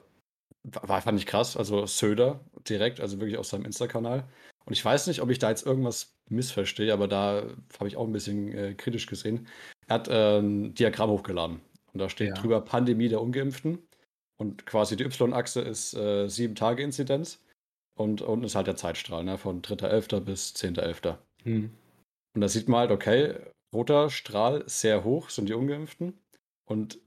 okay. 0.63 0.87
war, 0.87 1.01
fand 1.01 1.17
ich 1.17 1.25
krass, 1.25 1.57
also 1.57 1.87
Söder 1.87 2.41
direkt, 2.69 2.99
also 2.99 3.19
wirklich 3.19 3.39
aus 3.39 3.49
seinem 3.49 3.65
Insta-Kanal. 3.65 4.27
Und 4.65 4.73
ich 4.73 4.85
weiß 4.85 5.07
nicht, 5.07 5.21
ob 5.21 5.31
ich 5.31 5.39
da 5.39 5.49
jetzt 5.49 5.65
irgendwas 5.65 6.13
missverstehe, 6.29 6.93
aber 6.93 7.07
da 7.07 7.43
habe 7.79 7.87
ich 7.87 7.97
auch 7.97 8.05
ein 8.05 8.13
bisschen 8.13 8.55
äh, 8.55 8.73
kritisch 8.75 9.07
gesehen. 9.07 9.47
Er 9.87 9.95
hat 9.95 10.07
äh, 10.07 10.39
ein 10.39 10.75
Diagramm 10.75 11.09
hochgeladen. 11.09 11.61
Und 11.93 11.99
da 11.99 12.09
steht 12.09 12.29
ja. 12.29 12.33
drüber 12.35 12.61
Pandemie 12.61 13.09
der 13.09 13.21
Ungeimpften. 13.21 13.79
Und 14.41 14.65
quasi 14.65 14.95
die 14.95 15.03
Y-Achse 15.03 15.61
ist 15.61 15.93
äh, 15.93 16.25
7-Tage-Inzidenz. 16.25 17.43
Und 17.95 18.23
unten 18.23 18.43
ist 18.43 18.55
halt 18.55 18.65
der 18.65 18.75
Zeitstrahl, 18.75 19.23
ne, 19.23 19.37
von 19.37 19.61
3.11. 19.61 20.19
bis 20.21 20.55
10.11. 20.55 21.15
Hm. 21.43 21.69
Und 22.33 22.41
da 22.41 22.47
sieht 22.47 22.67
man 22.67 22.79
halt, 22.79 22.89
okay, 22.89 23.35
roter 23.71 24.09
Strahl 24.09 24.63
sehr 24.65 25.03
hoch 25.03 25.29
sind 25.29 25.47
die 25.47 25.53
Ungeimpften 25.53 26.19
und 26.65 26.97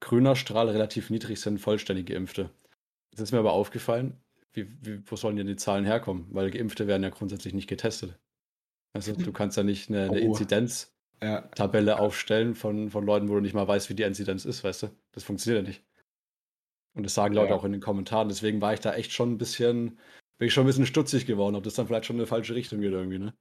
grüner 0.00 0.34
Strahl 0.34 0.68
relativ 0.68 1.10
niedrig 1.10 1.40
sind 1.40 1.60
vollständig 1.60 2.06
Geimpfte. 2.06 2.50
Jetzt 3.12 3.20
ist 3.20 3.30
mir 3.30 3.38
aber 3.38 3.52
aufgefallen, 3.52 4.20
wie, 4.52 4.68
wie, 4.82 5.00
wo 5.08 5.14
sollen 5.14 5.36
denn 5.36 5.46
die 5.46 5.54
Zahlen 5.54 5.84
herkommen? 5.84 6.26
Weil 6.30 6.50
Geimpfte 6.50 6.88
werden 6.88 7.04
ja 7.04 7.10
grundsätzlich 7.10 7.54
nicht 7.54 7.68
getestet. 7.68 8.18
Also 8.94 9.12
du 9.12 9.32
kannst 9.32 9.56
ja 9.56 9.62
nicht 9.62 9.90
eine, 9.90 10.10
eine 10.10 10.20
oh. 10.22 10.24
Inzidenz-Tabelle 10.24 11.92
ja. 11.92 11.98
aufstellen 11.98 12.56
von, 12.56 12.90
von 12.90 13.06
Leuten, 13.06 13.28
wo 13.28 13.34
du 13.34 13.40
nicht 13.40 13.54
mal 13.54 13.68
weißt, 13.68 13.90
wie 13.90 13.94
die 13.94 14.02
Inzidenz 14.02 14.44
ist, 14.44 14.64
weißt 14.64 14.82
du? 14.82 14.90
Das 15.12 15.22
funktioniert 15.22 15.62
ja 15.62 15.68
nicht. 15.68 15.84
Und 16.94 17.04
das 17.04 17.14
sagen 17.14 17.34
Leute 17.34 17.50
ja. 17.50 17.56
auch 17.56 17.64
in 17.64 17.72
den 17.72 17.80
Kommentaren. 17.80 18.28
Deswegen 18.28 18.60
war 18.60 18.72
ich 18.72 18.80
da 18.80 18.94
echt 18.94 19.12
schon 19.12 19.32
ein 19.32 19.38
bisschen, 19.38 19.98
bin 20.38 20.48
ich 20.48 20.54
schon 20.54 20.64
ein 20.64 20.68
bisschen 20.68 20.86
stutzig 20.86 21.26
geworden, 21.26 21.56
ob 21.56 21.64
das 21.64 21.74
dann 21.74 21.86
vielleicht 21.86 22.06
schon 22.06 22.16
in 22.16 22.20
eine 22.20 22.26
falsche 22.26 22.54
Richtung 22.54 22.80
geht 22.80 22.92
irgendwie, 22.92 23.18
ne? 23.18 23.34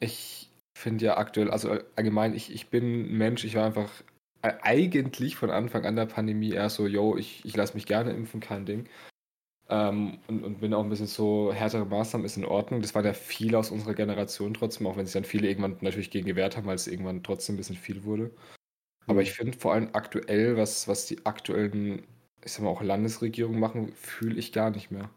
Ich 0.00 0.50
finde 0.76 1.04
ja 1.04 1.16
aktuell, 1.16 1.50
also 1.50 1.78
allgemein, 1.96 2.34
ich, 2.34 2.52
ich 2.52 2.68
bin 2.68 3.04
ein 3.04 3.16
Mensch, 3.16 3.44
ich 3.44 3.54
war 3.54 3.64
einfach 3.64 3.90
eigentlich 4.42 5.36
von 5.36 5.50
Anfang 5.50 5.86
an 5.86 5.96
der 5.96 6.06
Pandemie 6.06 6.50
eher 6.50 6.68
so, 6.68 6.86
yo, 6.86 7.16
ich, 7.16 7.44
ich 7.44 7.56
lasse 7.56 7.74
mich 7.74 7.86
gerne 7.86 8.12
impfen, 8.12 8.40
kein 8.40 8.66
Ding. 8.66 8.88
Ähm, 9.70 10.18
und, 10.26 10.44
und 10.44 10.60
bin 10.60 10.74
auch 10.74 10.82
ein 10.82 10.90
bisschen 10.90 11.06
so, 11.06 11.52
härtere 11.52 11.86
Maßnahmen 11.86 12.26
ist 12.26 12.36
in 12.36 12.44
Ordnung. 12.44 12.82
Das 12.82 12.94
waren 12.94 13.06
ja 13.06 13.14
viele 13.14 13.58
aus 13.58 13.70
unserer 13.70 13.94
Generation 13.94 14.52
trotzdem, 14.52 14.86
auch 14.86 14.96
wenn 14.96 15.06
sich 15.06 15.14
dann 15.14 15.24
viele 15.24 15.48
irgendwann 15.48 15.78
natürlich 15.80 16.10
gegen 16.10 16.26
gewehrt 16.26 16.56
haben, 16.56 16.66
weil 16.66 16.74
es 16.74 16.86
irgendwann 16.86 17.22
trotzdem 17.22 17.54
ein 17.54 17.58
bisschen 17.58 17.76
viel 17.76 18.04
wurde. 18.04 18.30
Aber 19.06 19.14
mhm. 19.14 19.20
ich 19.20 19.32
finde 19.32 19.56
vor 19.56 19.72
allem 19.72 19.90
aktuell, 19.94 20.56
was, 20.58 20.88
was 20.88 21.06
die 21.06 21.24
aktuellen 21.24 22.06
ich 22.44 22.52
sag 22.52 22.62
mal, 22.62 22.70
auch 22.70 22.82
Landesregierung 22.82 23.58
machen, 23.58 23.92
fühle 23.94 24.38
ich 24.38 24.52
gar 24.52 24.70
nicht 24.70 24.90
mehr. 24.90 25.10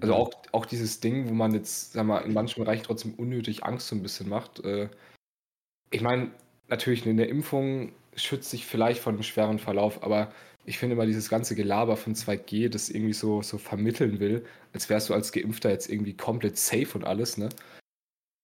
Also 0.00 0.14
mhm. 0.14 0.20
auch, 0.20 0.30
auch 0.52 0.66
dieses 0.66 1.00
Ding, 1.00 1.28
wo 1.28 1.34
man 1.34 1.52
jetzt, 1.54 1.92
sag 1.92 2.06
mal, 2.06 2.18
in 2.20 2.32
manchen 2.32 2.64
Bereichen 2.64 2.84
trotzdem 2.84 3.14
unnötig 3.14 3.64
Angst 3.64 3.88
so 3.88 3.96
ein 3.96 4.02
bisschen 4.02 4.28
macht. 4.28 4.64
Äh, 4.64 4.88
ich 5.90 6.00
meine, 6.00 6.32
natürlich, 6.68 7.06
eine 7.06 7.26
Impfung 7.26 7.92
schützt 8.16 8.50
sich 8.50 8.66
vielleicht 8.66 9.00
vor 9.00 9.12
einem 9.12 9.22
schweren 9.22 9.58
Verlauf, 9.58 10.02
aber 10.02 10.32
ich 10.66 10.78
finde 10.78 10.94
immer 10.94 11.06
dieses 11.06 11.28
ganze 11.28 11.54
Gelaber 11.54 11.96
von 11.96 12.14
2G, 12.14 12.68
das 12.68 12.88
irgendwie 12.88 13.12
so, 13.12 13.42
so 13.42 13.58
vermitteln 13.58 14.18
will, 14.18 14.44
als 14.72 14.88
wärst 14.88 15.10
du 15.10 15.14
als 15.14 15.30
Geimpfter 15.30 15.70
jetzt 15.70 15.90
irgendwie 15.90 16.16
komplett 16.16 16.56
safe 16.56 16.88
und 16.94 17.04
alles, 17.04 17.36
ne? 17.36 17.50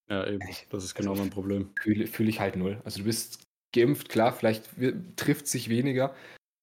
Ja, 0.09 0.27
eben. 0.27 0.39
Das 0.69 0.83
ist 0.83 0.93
genau 0.93 1.11
also, 1.11 1.23
mein 1.23 1.31
Problem. 1.31 1.71
Fühle 1.81 2.07
fühl 2.07 2.29
ich 2.29 2.39
halt 2.39 2.55
null. 2.57 2.81
Also 2.83 2.99
du 2.99 3.05
bist 3.05 3.43
geimpft, 3.73 4.09
klar, 4.09 4.33
vielleicht 4.33 4.69
trifft 5.15 5.47
sich 5.47 5.69
weniger, 5.69 6.13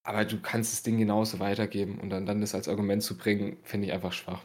aber 0.09 0.25
du 0.25 0.39
kannst 0.41 0.73
das 0.73 0.81
Ding 0.81 0.97
genauso 0.97 1.39
weitergeben 1.39 1.99
und 1.99 2.09
dann, 2.09 2.25
dann 2.25 2.41
das 2.41 2.55
als 2.55 2.67
Argument 2.67 3.03
zu 3.03 3.15
bringen, 3.15 3.57
finde 3.61 3.85
ich 3.85 3.93
einfach 3.93 4.11
schwach. 4.11 4.41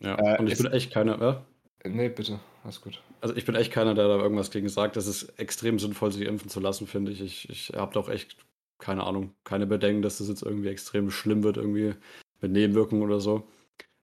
Ja, 0.00 0.18
äh, 0.18 0.40
und 0.40 0.48
ich 0.48 0.58
bin 0.58 0.66
echt 0.72 0.92
keiner, 0.92 1.20
ja? 1.20 1.46
Nee, 1.84 2.08
bitte, 2.08 2.40
alles 2.64 2.80
gut. 2.80 3.00
Also 3.20 3.36
ich 3.36 3.44
bin 3.44 3.54
echt 3.54 3.72
keiner, 3.72 3.94
der 3.94 4.08
da 4.08 4.16
irgendwas 4.16 4.50
gegen 4.50 4.68
sagt. 4.68 4.96
Das 4.96 5.06
ist 5.06 5.38
extrem 5.38 5.78
sinnvoll, 5.78 6.10
sich 6.10 6.26
impfen 6.26 6.50
zu 6.50 6.58
lassen, 6.58 6.88
finde 6.88 7.12
ich. 7.12 7.20
Ich, 7.20 7.48
ich 7.48 7.72
habe 7.76 7.94
doch 7.94 8.08
echt, 8.08 8.36
keine 8.78 9.04
Ahnung, 9.04 9.34
keine 9.44 9.68
Bedenken, 9.68 10.02
dass 10.02 10.18
das 10.18 10.28
jetzt 10.28 10.42
irgendwie 10.42 10.68
extrem 10.68 11.12
schlimm 11.12 11.44
wird, 11.44 11.58
irgendwie 11.58 11.94
mit 12.40 12.50
Nebenwirkungen 12.50 13.04
oder 13.04 13.20
so. 13.20 13.46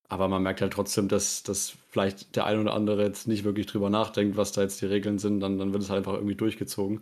Aber 0.08 0.30
man 0.30 0.44
merkt 0.44 0.62
halt 0.62 0.72
trotzdem, 0.72 1.10
dass, 1.10 1.44
dass 1.44 1.74
vielleicht 1.90 2.38
der 2.38 2.46
ein 2.46 2.60
oder 2.60 2.74
andere 2.74 3.04
jetzt 3.04 3.28
nicht 3.28 3.44
wirklich 3.44 3.66
drüber 3.66 3.90
nachdenkt, 3.90 4.38
was 4.38 4.54
da 4.54 4.62
jetzt 4.62 4.82
die 4.82 4.86
Regeln 4.86 5.20
sind. 5.20 5.42
Dann, 5.42 5.58
dann 5.58 5.74
wird 5.74 5.84
es 5.84 5.90
halt 5.90 5.98
einfach 5.98 6.14
irgendwie 6.14 6.36
durchgezogen. 6.36 7.02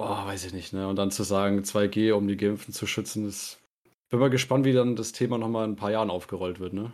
Boah, 0.00 0.24
weiß 0.24 0.46
ich 0.46 0.54
nicht, 0.54 0.72
ne? 0.72 0.88
Und 0.88 0.96
dann 0.96 1.10
zu 1.10 1.24
sagen, 1.24 1.60
2G, 1.62 2.14
um 2.14 2.26
die 2.26 2.38
Geimpften 2.38 2.72
zu 2.72 2.86
schützen, 2.86 3.28
ist. 3.28 3.60
Bin 4.08 4.18
mal 4.18 4.30
gespannt, 4.30 4.64
wie 4.64 4.72
dann 4.72 4.96
das 4.96 5.12
Thema 5.12 5.36
nochmal 5.36 5.66
in 5.66 5.72
ein 5.72 5.76
paar 5.76 5.90
Jahren 5.90 6.08
aufgerollt 6.08 6.58
wird, 6.58 6.72
ne? 6.72 6.90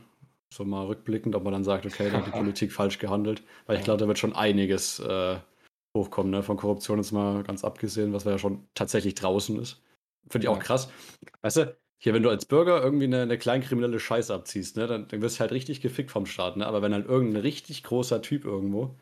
So 0.53 0.65
mal 0.65 0.87
rückblickend, 0.87 1.37
ob 1.37 1.45
man 1.45 1.53
dann 1.53 1.63
sagt, 1.63 1.87
okay, 1.87 2.11
da 2.11 2.19
hat 2.19 2.27
die 2.27 2.33
Politik 2.33 2.73
falsch 2.73 2.99
gehandelt. 2.99 3.45
Weil 3.67 3.79
ich 3.79 3.85
glaube, 3.85 4.01
da 4.01 4.09
wird 4.09 4.19
schon 4.19 4.35
einiges 4.35 4.99
äh, 4.99 5.37
hochkommen, 5.97 6.33
ne? 6.33 6.43
Von 6.43 6.57
Korruption 6.57 6.99
jetzt 6.99 7.13
mal 7.13 7.45
ganz 7.45 7.63
abgesehen, 7.63 8.13
was 8.13 8.25
ja 8.25 8.39
schon 8.39 8.67
tatsächlich 8.75 9.15
draußen 9.15 9.57
ist. 9.61 9.81
finde 10.29 10.47
ich 10.47 10.49
auch 10.49 10.59
krass. 10.59 10.91
Weißt 11.43 11.59
du, 11.59 11.77
hier, 11.99 12.13
wenn 12.13 12.25
du 12.25 12.31
als 12.31 12.47
Bürger 12.47 12.83
irgendwie 12.83 13.05
eine, 13.05 13.23
eine 13.23 13.39
kleinkriminelle 13.39 14.01
Scheiße 14.01 14.35
abziehst, 14.35 14.77
ne, 14.77 14.89
dann, 14.89 15.07
dann 15.07 15.23
wirst 15.23 15.37
du 15.37 15.41
halt 15.43 15.53
richtig 15.53 15.81
gefickt 15.81 16.11
vom 16.11 16.27
Staat, 16.27 16.57
ne? 16.57 16.67
Aber 16.67 16.83
wenn 16.83 16.93
halt 16.93 17.07
irgendein 17.07 17.43
richtig 17.43 17.85
großer 17.85 18.21
Typ 18.21 18.45
irgendwo 18.45 18.97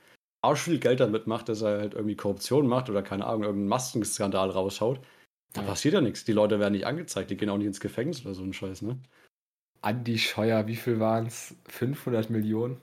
auch 0.44 0.56
viel 0.56 0.78
Geld 0.78 1.00
damit 1.00 1.26
macht, 1.26 1.48
dass 1.48 1.62
er 1.62 1.78
halt 1.78 1.94
irgendwie 1.94 2.16
Korruption 2.16 2.66
macht 2.66 2.90
oder 2.90 3.02
keine 3.02 3.26
Ahnung, 3.26 3.42
irgendeinen 3.42 3.68
Maskenskandal 3.68 4.50
raushaut, 4.50 5.00
da 5.52 5.62
Ja. 5.62 5.68
passiert 5.68 5.94
ja 5.94 6.00
nichts. 6.00 6.24
Die 6.24 6.32
Leute 6.32 6.58
werden 6.58 6.72
nicht 6.72 6.86
angezeigt, 6.86 7.30
die 7.30 7.36
gehen 7.36 7.50
auch 7.50 7.58
nicht 7.58 7.66
ins 7.66 7.80
Gefängnis 7.80 8.24
oder 8.24 8.34
so 8.34 8.42
ein 8.42 8.52
Scheiß, 8.52 8.82
ne? 8.82 8.98
Andi 9.82 10.18
Scheuer, 10.18 10.66
wie 10.66 10.76
viel 10.76 10.98
waren 10.98 11.26
es? 11.26 11.54
500 11.66 12.30
Millionen? 12.30 12.80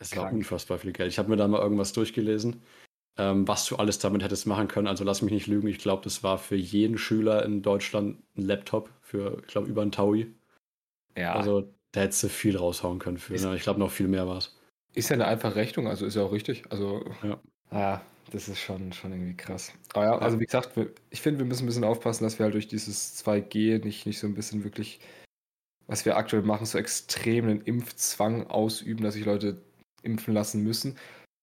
Es 0.00 0.16
war 0.16 0.32
unfassbar 0.32 0.78
viel 0.78 0.92
Geld. 0.92 1.08
Ich 1.10 1.18
habe 1.18 1.30
mir 1.30 1.36
da 1.36 1.46
mal 1.46 1.60
irgendwas 1.60 1.92
durchgelesen, 1.92 2.60
ähm, 3.16 3.46
was 3.46 3.66
du 3.66 3.76
alles 3.76 4.00
damit 4.00 4.22
hättest 4.24 4.46
machen 4.46 4.66
können. 4.66 4.88
Also 4.88 5.04
lass 5.04 5.22
mich 5.22 5.32
nicht 5.32 5.46
lügen. 5.46 5.68
Ich 5.68 5.78
glaube, 5.78 6.02
das 6.02 6.24
war 6.24 6.38
für 6.38 6.56
jeden 6.56 6.98
Schüler 6.98 7.44
in 7.44 7.62
Deutschland 7.62 8.18
ein 8.36 8.42
Laptop 8.42 8.90
für, 9.00 9.38
ich 9.40 9.46
glaube, 9.46 9.68
über 9.68 9.82
ein 9.82 9.92
Taui. 9.92 10.34
Ja, 11.16 11.34
Also 11.34 11.72
da 11.92 12.00
hättest 12.00 12.24
du 12.24 12.28
viel 12.28 12.56
raushauen 12.56 12.98
können 12.98 13.18
für. 13.18 13.34
Ne? 13.34 13.54
Ich 13.54 13.62
glaube, 13.62 13.78
noch 13.78 13.90
viel 13.90 14.08
mehr 14.08 14.26
war 14.26 14.38
es. 14.38 14.58
Ist 14.94 15.08
ja 15.08 15.14
eine 15.14 15.26
einfache 15.26 15.56
Rechnung, 15.56 15.88
also 15.88 16.06
ist 16.06 16.16
ja 16.16 16.22
auch 16.22 16.32
richtig. 16.32 16.64
Also, 16.70 17.04
Ja. 17.22 17.40
ja, 17.70 18.02
das 18.30 18.48
ist 18.48 18.60
schon, 18.60 18.92
schon 18.92 19.12
irgendwie 19.12 19.36
krass. 19.36 19.72
Aber 19.94 20.04
ja, 20.04 20.18
also 20.18 20.40
wie 20.40 20.46
gesagt, 20.46 20.70
ich 21.10 21.20
finde, 21.20 21.40
wir 21.40 21.46
müssen 21.46 21.64
ein 21.64 21.66
bisschen 21.66 21.84
aufpassen, 21.84 22.24
dass 22.24 22.38
wir 22.38 22.44
halt 22.44 22.54
durch 22.54 22.68
dieses 22.68 23.16
2G 23.24 23.84
nicht, 23.84 24.06
nicht 24.06 24.18
so 24.18 24.26
ein 24.26 24.34
bisschen 24.34 24.64
wirklich, 24.64 25.00
was 25.86 26.04
wir 26.04 26.16
aktuell 26.16 26.42
machen, 26.42 26.66
so 26.66 26.78
extrem 26.78 27.46
einen 27.46 27.60
Impfzwang 27.62 28.46
ausüben, 28.46 29.02
dass 29.02 29.14
sich 29.14 29.24
Leute 29.24 29.62
impfen 30.02 30.34
lassen 30.34 30.62
müssen. 30.62 30.96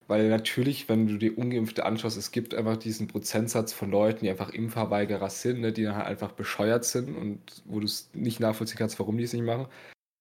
Weil 0.08 0.28
natürlich, 0.28 0.88
wenn 0.88 1.06
du 1.06 1.18
die 1.18 1.30
Ungeimpfte 1.30 1.86
anschaust, 1.86 2.16
es 2.16 2.32
gibt 2.32 2.52
einfach 2.54 2.76
diesen 2.76 3.06
Prozentsatz 3.06 3.72
von 3.72 3.92
Leuten, 3.92 4.24
die 4.24 4.30
einfach 4.30 4.50
Impfverweigerer 4.50 5.30
sind, 5.30 5.60
ne, 5.60 5.72
die 5.72 5.84
dann 5.84 5.94
halt 5.94 6.06
einfach 6.08 6.32
bescheuert 6.32 6.84
sind 6.84 7.16
und 7.16 7.40
wo 7.64 7.78
du 7.78 7.86
es 7.86 8.10
nicht 8.12 8.40
nachvollziehen 8.40 8.78
kannst, 8.78 8.98
warum 8.98 9.18
die 9.18 9.24
es 9.24 9.32
nicht 9.32 9.44
machen. 9.44 9.68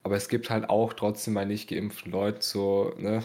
Aber 0.03 0.15
es 0.15 0.29
gibt 0.29 0.50
halt 0.50 0.70
auch 0.70 0.94
trotzdem 0.94 1.34
bei 1.34 1.46
nicht 1.46 1.70
geimpften 1.70 2.12
Leuten 2.12 2.41
so, 2.41 2.94
ne, 2.98 3.24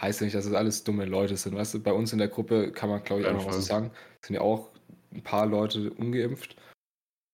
heißt 0.00 0.20
ja 0.20 0.24
nicht, 0.24 0.34
dass 0.34 0.46
es 0.46 0.54
alles 0.54 0.84
dumme 0.84 1.04
Leute 1.04 1.36
sind. 1.36 1.54
Weißt 1.54 1.74
du, 1.74 1.80
bei 1.80 1.92
uns 1.92 2.12
in 2.12 2.18
der 2.18 2.28
Gruppe 2.28 2.72
kann 2.72 2.88
man, 2.88 3.02
glaube 3.02 3.22
ich, 3.22 3.28
auch 3.28 3.32
noch 3.32 3.46
was 3.46 3.66
sagen. 3.66 3.90
Es 4.20 4.28
sind 4.28 4.34
ja 4.34 4.40
auch 4.40 4.70
ein 5.12 5.22
paar 5.22 5.46
Leute 5.46 5.90
ungeimpft. 5.92 6.56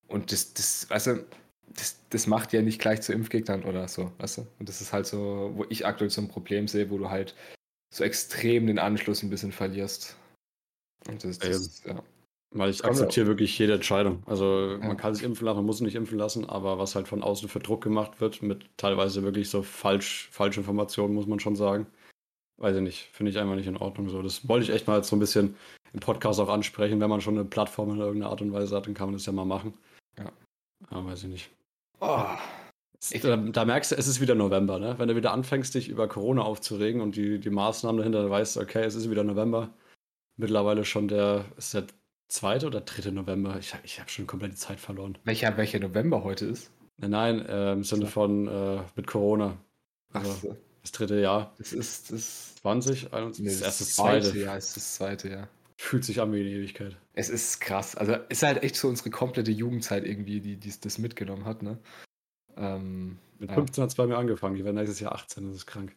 Und 0.08 0.32
das, 0.32 0.54
das, 0.54 0.88
weißt 0.90 1.06
du, 1.08 1.26
das, 1.68 1.98
das 2.10 2.26
macht 2.26 2.52
ja 2.52 2.62
nicht 2.62 2.80
gleich 2.80 3.02
zu 3.02 3.12
Impfgegnern 3.12 3.64
oder 3.64 3.88
so, 3.88 4.12
weißt 4.18 4.38
du? 4.38 4.46
Und 4.58 4.68
das 4.68 4.80
ist 4.80 4.92
halt 4.92 5.06
so, 5.06 5.52
wo 5.54 5.64
ich 5.68 5.86
aktuell 5.86 6.10
so 6.10 6.20
ein 6.20 6.28
Problem 6.28 6.68
sehe, 6.68 6.90
wo 6.90 6.98
du 6.98 7.10
halt 7.10 7.34
so 7.92 8.04
extrem 8.04 8.66
den 8.66 8.78
Anschluss 8.78 9.22
ein 9.22 9.30
bisschen 9.30 9.52
verlierst. 9.52 10.16
Und 11.08 11.24
das, 11.24 11.38
das 11.38 11.82
ja. 11.84 12.02
Weil 12.56 12.70
ich 12.70 12.84
akzeptiere 12.84 13.26
wirklich 13.26 13.58
jede 13.58 13.74
Entscheidung. 13.74 14.22
Also 14.26 14.70
Ja. 14.80 14.86
man 14.86 14.96
kann 14.96 15.14
sich 15.14 15.24
impfen 15.24 15.44
lassen, 15.44 15.56
man 15.56 15.66
muss 15.66 15.78
sich 15.78 15.84
nicht 15.84 15.96
impfen 15.96 16.18
lassen, 16.18 16.48
aber 16.48 16.78
was 16.78 16.94
halt 16.94 17.08
von 17.08 17.22
außen 17.22 17.48
für 17.48 17.58
Druck 17.58 17.82
gemacht 17.82 18.20
wird, 18.20 18.42
mit 18.42 18.64
teilweise 18.76 19.22
wirklich 19.24 19.50
so 19.50 19.62
falsch, 19.62 20.28
falsche 20.30 20.60
Informationen, 20.60 21.14
muss 21.14 21.26
man 21.26 21.40
schon 21.40 21.56
sagen. 21.56 21.86
Weiß 22.58 22.76
ich 22.76 22.82
nicht, 22.82 23.08
finde 23.12 23.30
ich 23.30 23.38
einfach 23.38 23.56
nicht 23.56 23.66
in 23.66 23.76
Ordnung 23.76 24.08
so. 24.08 24.22
Das 24.22 24.46
wollte 24.48 24.64
ich 24.64 24.70
echt 24.70 24.86
mal 24.86 25.02
so 25.02 25.16
ein 25.16 25.18
bisschen 25.18 25.56
im 25.92 25.98
Podcast 26.00 26.38
auch 26.38 26.48
ansprechen. 26.48 27.00
Wenn 27.00 27.10
man 27.10 27.20
schon 27.20 27.34
eine 27.34 27.44
Plattform 27.44 27.90
in 27.90 27.98
irgendeiner 27.98 28.30
Art 28.30 28.40
und 28.40 28.52
Weise 28.52 28.76
hat, 28.76 28.86
dann 28.86 28.94
kann 28.94 29.08
man 29.08 29.14
das 29.14 29.26
ja 29.26 29.32
mal 29.32 29.44
machen. 29.44 29.74
Ja. 30.16 30.30
Aber 30.90 31.06
weiß 31.06 31.24
ich 31.24 31.30
nicht. 31.30 31.50
Oh, 32.00 32.22
Ich- 33.12 33.20
Da, 33.20 33.36
da 33.36 33.64
merkst 33.64 33.90
du, 33.92 33.96
es 33.96 34.06
ist 34.06 34.20
wieder 34.20 34.34
November, 34.36 34.78
ne? 34.78 34.94
Wenn 34.98 35.08
du 35.08 35.16
wieder 35.16 35.32
anfängst, 35.32 35.74
dich 35.74 35.88
über 35.88 36.06
Corona 36.08 36.42
aufzuregen 36.42 37.00
und 37.02 37.16
die, 37.16 37.38
die 37.40 37.50
Maßnahmen 37.50 37.98
dahinter, 37.98 38.22
dann 38.22 38.30
weißt 38.30 38.56
du, 38.56 38.60
okay, 38.60 38.84
es 38.84 38.94
ist 38.94 39.10
wieder 39.10 39.24
November. 39.24 39.70
Mittlerweile 40.36 40.84
schon 40.84 41.08
der, 41.08 41.44
ist 41.58 41.74
der 41.74 41.86
zweite 42.34 42.66
oder 42.66 42.80
dritte 42.80 43.12
November. 43.12 43.58
Ich, 43.58 43.74
ich 43.84 44.00
habe 44.00 44.10
schon 44.10 44.26
komplett 44.26 44.52
die 44.52 44.56
Zeit 44.56 44.80
verloren. 44.80 45.16
welcher, 45.24 45.56
welcher 45.56 45.78
November 45.78 46.24
heute 46.24 46.46
ist? 46.46 46.70
Nein, 46.98 47.10
nein, 47.10 47.46
äh, 47.46 47.72
im 47.72 47.84
Sinne 47.84 48.06
von 48.06 48.46
äh, 48.48 48.80
mit 48.96 49.06
Corona. 49.06 49.56
Ach 50.12 50.20
Also 50.20 50.32
so, 50.32 50.56
das 50.82 50.92
dritte 50.92 51.20
Jahr. 51.20 51.54
das 51.58 51.72
ist 51.72 52.12
das, 52.12 52.54
20, 52.56 53.12
21, 53.12 53.44
nee, 53.44 53.50
das 53.50 53.60
erste, 53.62 53.84
zweite, 53.84 54.26
zweite. 54.26 54.38
ja, 54.38 54.56
ist 54.56 54.76
das 54.76 54.94
zweite, 54.94 55.28
ja. 55.28 55.48
Fühlt 55.76 56.04
sich 56.04 56.20
an 56.20 56.32
wie 56.32 56.40
eine 56.40 56.50
Ewigkeit. 56.50 56.96
Es 57.14 57.28
ist 57.28 57.60
krass. 57.60 57.96
Also 57.96 58.14
ist 58.28 58.42
halt 58.42 58.62
echt 58.62 58.76
so 58.76 58.88
unsere 58.88 59.10
komplette 59.10 59.50
Jugendzeit 59.50 60.04
irgendwie, 60.06 60.40
die, 60.40 60.56
die 60.56 60.72
das 60.80 60.98
mitgenommen 60.98 61.44
hat, 61.44 61.62
ne? 61.62 61.78
Ähm, 62.56 63.18
Mit 63.38 63.50
Ja. 63.50 63.56
15 63.56 63.82
hat 63.82 63.90
es 63.90 63.96
bei 63.96 64.06
mir 64.06 64.16
angefangen. 64.16 64.56
Ich 64.56 64.64
werde 64.64 64.78
nächstes 64.78 65.00
Jahr 65.00 65.12
18, 65.12 65.46
das 65.48 65.56
ist 65.56 65.66
krank. 65.66 65.94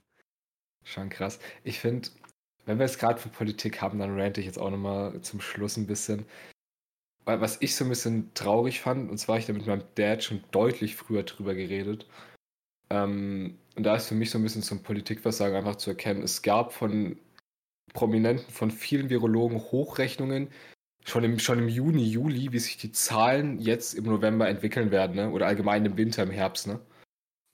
schon 0.84 1.10
krass. 1.10 1.39
Ich 1.63 1.80
finde, 1.80 2.10
wenn 2.67 2.80
wir 2.80 2.86
es 2.86 2.99
gerade 2.99 3.19
für 3.19 3.30
Politik 3.30 3.82
haben, 3.82 3.97
dann 3.97 4.19
rante 4.19 4.41
ich 4.41 4.45
jetzt 4.45 4.60
auch 4.60 4.69
nochmal 4.69 5.19
zum 5.21 5.41
Schluss 5.41 5.77
ein 5.77 5.88
bisschen. 5.88 6.25
Weil 7.25 7.41
was 7.41 7.62
ich 7.62 7.75
so 7.75 7.86
ein 7.86 7.89
bisschen 7.89 8.34
traurig 8.34 8.82
fand, 8.82 9.10
und 9.10 9.17
zwar 9.17 9.36
habe 9.36 9.39
ich 9.39 9.47
da 9.47 9.53
mit 9.53 9.65
meinem 9.65 9.84
Dad 9.95 10.23
schon 10.23 10.43
deutlich 10.51 10.95
früher 10.95 11.23
drüber 11.23 11.56
geredet. 11.56 12.08
Ähm, 12.89 13.58
und 13.75 13.84
da 13.84 13.95
ist 13.95 14.08
für 14.08 14.15
mich 14.15 14.32
so 14.32 14.38
ein 14.38 14.43
bisschen 14.43 14.63
zum 14.63 14.84
Politikversagen 14.84 15.56
einfach 15.56 15.77
zu 15.77 15.91
erkennen. 15.91 16.23
Es 16.23 16.41
gab 16.41 16.73
von 16.73 17.17
Prominenten, 17.93 18.51
von 18.51 18.69
vielen 18.71 19.10
Virologen 19.10 19.60
Hochrechnungen, 19.60 20.49
schon 21.06 21.23
im, 21.23 21.39
schon 21.39 21.60
im 21.60 21.69
Juni, 21.69 22.03
Juli, 22.03 22.51
wie 22.51 22.60
sich 22.60 22.77
die 22.77 22.91
Zahlen 22.91 23.60
jetzt 23.60 23.93
im 23.93 24.06
November 24.06 24.49
entwickeln 24.49 24.91
werden, 24.91 25.15
ne? 25.15 25.30
oder 25.30 25.47
allgemein 25.47 25.86
im 25.86 25.95
Winter, 25.97 26.23
im 26.23 26.32
Herbst. 26.32 26.67
Ne? 26.67 26.82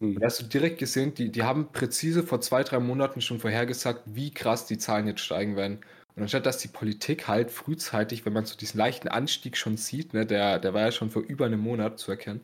Hm. 0.04 0.16
Und 0.16 0.22
da 0.22 0.26
hast 0.28 0.42
du 0.42 0.46
direkt 0.46 0.80
gesehen, 0.80 1.14
die, 1.14 1.32
die 1.32 1.44
haben 1.44 1.72
präzise 1.72 2.24
vor 2.24 2.42
zwei, 2.42 2.64
drei 2.64 2.80
Monaten 2.80 3.22
schon 3.22 3.40
vorhergesagt, 3.40 4.02
wie 4.06 4.32
krass 4.32 4.66
die 4.66 4.78
Zahlen 4.78 5.08
jetzt 5.08 5.22
steigen 5.22 5.56
werden. 5.56 5.80
Und 6.16 6.24
anstatt 6.24 6.46
dass 6.46 6.58
die 6.58 6.68
Politik 6.68 7.28
halt 7.28 7.50
frühzeitig, 7.50 8.26
wenn 8.26 8.34
man 8.34 8.46
so 8.46 8.56
diesen 8.56 8.78
leichten 8.78 9.08
Anstieg 9.08 9.58
schon 9.58 9.78
sieht, 9.78 10.14
ne, 10.14 10.26
der, 10.26 10.60
der 10.60 10.74
war 10.74 10.82
ja 10.82 10.92
schon 10.92 11.10
vor 11.10 11.24
über 11.24 11.46
einem 11.46 11.62
Monat 11.62 11.98
zu 11.98 12.12
erkennen, 12.12 12.42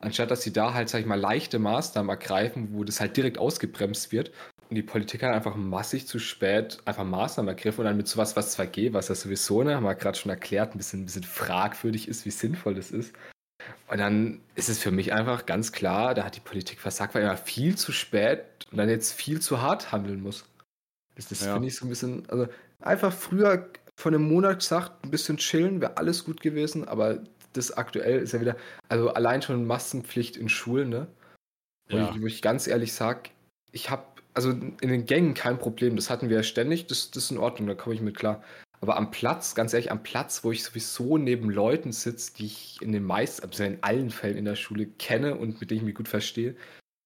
anstatt 0.00 0.30
dass 0.30 0.42
sie 0.42 0.52
da 0.52 0.74
halt, 0.74 0.88
sag 0.88 1.00
ich 1.00 1.06
mal, 1.06 1.20
leichte 1.20 1.58
Maßnahmen 1.58 2.10
ergreifen, 2.10 2.70
wo 2.72 2.82
das 2.82 3.00
halt 3.00 3.16
direkt 3.16 3.38
ausgebremst 3.38 4.10
wird 4.10 4.32
und 4.68 4.74
die 4.74 4.82
Politik 4.82 5.22
hat 5.22 5.32
einfach 5.32 5.54
massig 5.54 6.08
zu 6.08 6.18
spät 6.18 6.78
einfach 6.84 7.04
Maßnahmen 7.04 7.48
ergriffen 7.48 7.80
und 7.80 7.86
dann 7.86 7.96
mit 7.96 8.08
sowas, 8.08 8.34
was 8.34 8.58
2G, 8.58 8.92
was 8.92 9.08
ja 9.08 9.14
sowieso, 9.14 9.62
ne, 9.62 9.76
haben 9.76 9.84
wir 9.84 9.94
gerade 9.94 10.18
schon 10.18 10.30
erklärt, 10.30 10.74
ein 10.74 10.78
bisschen, 10.78 11.02
ein 11.02 11.04
bisschen 11.06 11.22
fragwürdig 11.22 12.08
ist, 12.08 12.26
wie 12.26 12.30
sinnvoll 12.30 12.74
das 12.74 12.90
ist. 12.90 13.14
Und 13.88 13.98
dann 13.98 14.40
ist 14.54 14.68
es 14.68 14.78
für 14.78 14.90
mich 14.90 15.12
einfach 15.12 15.46
ganz 15.46 15.72
klar, 15.72 16.14
da 16.14 16.24
hat 16.24 16.36
die 16.36 16.40
Politik 16.40 16.80
versagt, 16.80 17.14
weil 17.14 17.22
er 17.22 17.36
viel 17.36 17.76
zu 17.76 17.92
spät 17.92 18.42
und 18.70 18.78
dann 18.78 18.88
jetzt 18.88 19.12
viel 19.12 19.40
zu 19.40 19.62
hart 19.62 19.92
handeln 19.92 20.20
muss. 20.20 20.44
Das, 21.16 21.28
das 21.28 21.44
Ja. 21.44 21.52
finde 21.54 21.68
ich 21.68 21.76
so 21.76 21.86
ein 21.86 21.88
bisschen, 21.88 22.28
also 22.28 22.46
einfach 22.80 23.12
früher 23.12 23.68
von 23.98 24.14
einem 24.14 24.28
Monat 24.28 24.60
gesagt, 24.60 25.04
ein 25.04 25.10
bisschen 25.10 25.38
chillen, 25.38 25.80
wäre 25.80 25.96
alles 25.96 26.24
gut 26.24 26.40
gewesen, 26.40 26.86
aber 26.86 27.22
das 27.54 27.72
aktuell 27.72 28.20
ist 28.20 28.32
ja 28.32 28.40
wieder, 28.40 28.56
also 28.88 29.10
allein 29.14 29.42
schon 29.42 29.66
Massenpflicht 29.66 30.36
in 30.36 30.48
Schulen, 30.48 30.90
ne? 30.90 31.08
Wo, 31.90 31.96
Ja. 31.96 32.10
ich, 32.14 32.20
wo 32.22 32.26
ich 32.26 32.42
ganz 32.42 32.66
ehrlich 32.66 32.92
sage, 32.92 33.30
ich 33.72 33.90
habe, 33.90 34.04
also 34.34 34.50
in 34.50 34.76
den 34.80 35.06
Gängen 35.06 35.34
kein 35.34 35.58
Problem, 35.58 35.96
das 35.96 36.10
hatten 36.10 36.28
wir 36.28 36.36
ja 36.36 36.42
ständig, 36.42 36.86
das, 36.86 37.10
das 37.10 37.24
ist 37.24 37.30
in 37.30 37.38
Ordnung, 37.38 37.66
da 37.66 37.74
komme 37.74 37.94
ich 37.94 38.00
mit 38.02 38.16
klar. 38.16 38.44
Aber 38.80 38.96
am 38.96 39.10
Platz, 39.10 39.54
ganz 39.54 39.72
ehrlich, 39.72 39.90
am 39.90 40.02
Platz, 40.02 40.44
wo 40.44 40.52
ich 40.52 40.62
sowieso 40.62 41.18
neben 41.18 41.50
Leuten 41.50 41.92
sitze, 41.92 42.32
die 42.34 42.46
ich 42.46 42.80
in 42.80 42.92
den 42.92 43.04
meisten, 43.04 43.44
also 43.44 43.64
in 43.64 43.82
allen 43.82 44.10
Fällen 44.10 44.36
in 44.36 44.44
der 44.44 44.54
Schule 44.56 44.86
kenne 44.86 45.36
und 45.36 45.60
mit 45.60 45.70
denen 45.70 45.78
ich 45.80 45.84
mich 45.84 45.94
gut 45.96 46.08
verstehe, 46.08 46.54